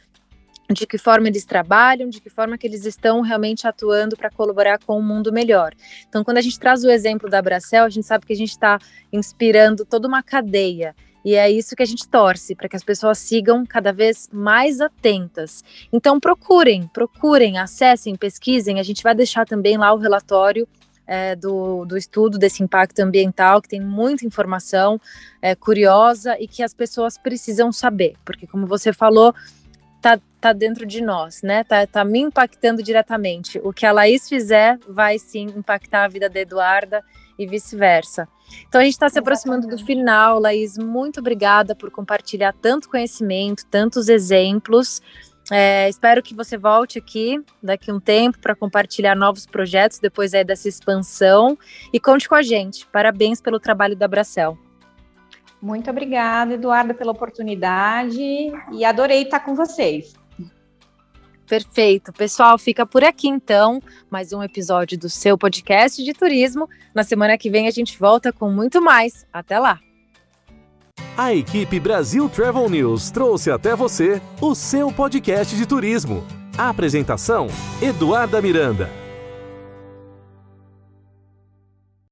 de 0.75 0.87
que 0.87 0.99
forma 0.99 1.29
eles 1.29 1.45
trabalham, 1.45 2.09
de 2.09 2.21
que 2.21 2.29
forma 2.29 2.59
que 2.59 2.67
eles 2.67 2.85
estão 2.85 3.21
realmente 3.21 3.67
atuando 3.67 4.17
para 4.17 4.31
colaborar 4.31 4.79
com 4.79 4.99
um 4.99 5.03
mundo 5.03 5.33
melhor. 5.33 5.73
Então, 6.09 6.23
quando 6.23 6.39
a 6.39 6.43
gente 6.43 6.59
traz 6.59 6.85
o 6.85 6.91
exemplo 6.91 7.29
da 7.29 7.41
Bracel, 7.41 7.85
a 7.85 7.89
gente 7.89 8.07
sabe 8.07 8.27
que 8.27 8.33
a 8.33 8.37
gente 8.37 8.51
está 8.51 8.79
inspirando 9.13 9.85
toda 9.85 10.07
uma 10.07 10.23
cadeia. 10.23 10.95
E 11.25 11.35
é 11.35 11.51
isso 11.51 11.75
que 11.75 11.83
a 11.83 11.87
gente 11.87 12.09
torce, 12.09 12.55
para 12.55 12.69
que 12.69 12.77
as 12.77 12.85
pessoas 12.85 13.19
sigam 13.19 13.67
cada 13.67 13.93
vez 13.93 14.29
mais 14.33 14.81
atentas. 14.81 15.65
Então, 15.93 16.21
procurem, 16.21 16.87
procurem, 16.89 17.59
acessem, 17.59 18.15
pesquisem. 18.15 18.79
A 18.79 18.83
gente 18.83 19.03
vai 19.03 19.15
deixar 19.15 19.45
também 19.45 19.77
lá 19.77 19.93
o 19.93 19.99
relatório 19.99 20.67
é, 21.09 21.35
do, 21.35 21.87
do 21.87 21.97
estudo 21.97 22.39
desse 22.39 22.63
impacto 22.63 23.01
ambiental, 23.01 23.63
que 23.63 23.69
tem 23.69 23.81
muita 23.81 24.27
informação 24.27 25.01
é, 25.41 25.55
curiosa 25.55 26.37
e 26.39 26.47
que 26.47 26.63
as 26.63 26.75
pessoas 26.75 27.17
precisam 27.17 27.73
saber, 27.73 28.15
porque, 28.25 28.47
como 28.47 28.67
você 28.67 28.93
falou, 28.93 29.35
tá, 30.41 30.53
dentro 30.53 30.87
de 30.87 31.03
nós, 31.03 31.43
né? 31.43 31.65
Tá, 31.65 31.87
tá 31.87 32.05
me 32.05 32.21
impactando 32.21 32.83
diretamente. 32.83 33.61
O 33.63 33.73
que 33.73 33.87
a 33.87 33.93
Laís 33.93 34.29
fizer 34.29 34.79
vai 34.89 35.19
sim 35.19 35.47
impactar 35.57 36.05
a 36.05 36.09
vida 36.09 36.29
da 36.29 36.41
Eduarda 36.41 37.03
e 37.39 37.47
vice-versa. 37.47 38.29
Então 38.69 38.81
a 38.81 38.85
gente 38.85 38.95
está 38.95 39.09
se 39.09 39.19
aproximando 39.19 39.67
do 39.67 39.79
final, 39.85 40.41
Laís. 40.41 40.77
Muito 40.77 41.21
obrigada 41.21 41.75
por 41.75 41.91
compartilhar 41.91 42.53
tanto 42.53 42.89
conhecimento, 42.89 43.65
tantos 43.67 44.09
exemplos. 44.09 45.01
É, 45.51 45.89
espero 45.89 46.23
que 46.23 46.35
você 46.35 46.59
volte 46.59 46.99
aqui 46.99 47.43
daqui 47.63 47.91
a 47.91 47.95
um 47.95 48.01
tempo 48.01 48.39
para 48.39 48.55
compartilhar 48.55 49.15
novos 49.15 49.47
projetos 49.47 49.99
depois 49.99 50.35
aí 50.35 50.45
dessa 50.45 50.69
expansão 50.69 51.57
e 51.93 51.99
conte 51.99 52.29
com 52.29 52.35
a 52.35 52.43
gente. 52.43 52.87
Parabéns 52.87 53.41
pelo 53.41 53.59
trabalho 53.59 53.97
da 53.97 54.07
Bracel. 54.07 54.59
Muito 55.61 55.91
obrigada, 55.91 56.55
Eduardo, 56.55 56.95
pela 56.95 57.13
oportunidade 57.13 58.21
e 58.73 58.85
adorei 58.85 59.23
estar 59.23 59.41
com 59.41 59.55
vocês. 59.55 60.15
Perfeito. 61.49 62.13
Pessoal, 62.13 62.59
fica 62.59 62.85
por 62.85 63.03
aqui 63.03 63.27
então, 63.27 63.83
mais 64.11 64.33
um 64.33 64.43
episódio 64.43 64.99
do 64.99 65.09
seu 65.09 65.39
podcast 65.39 66.05
de 66.05 66.13
turismo. 66.13 66.69
Na 66.95 67.03
semana 67.03 67.39
que 67.39 67.49
vem 67.49 67.67
a 67.67 67.71
gente 67.71 67.99
volta 67.99 68.33
com 68.33 68.51
muito 68.51 68.83
mais. 68.83 69.27
Até 69.33 69.59
lá. 69.59 69.81
A 71.17 71.35
equipe 71.35 71.81
Brasil 71.81 72.29
Travel 72.29 72.69
News 72.69 73.11
trouxe 73.11 73.51
até 73.51 73.75
você 73.75 74.21
o 74.41 74.55
seu 74.55 74.93
podcast 74.93 75.57
de 75.57 75.67
turismo. 75.67 76.25
A 76.57 76.69
apresentação: 76.69 77.49
Eduarda 77.81 78.43
Miranda. 78.43 79.08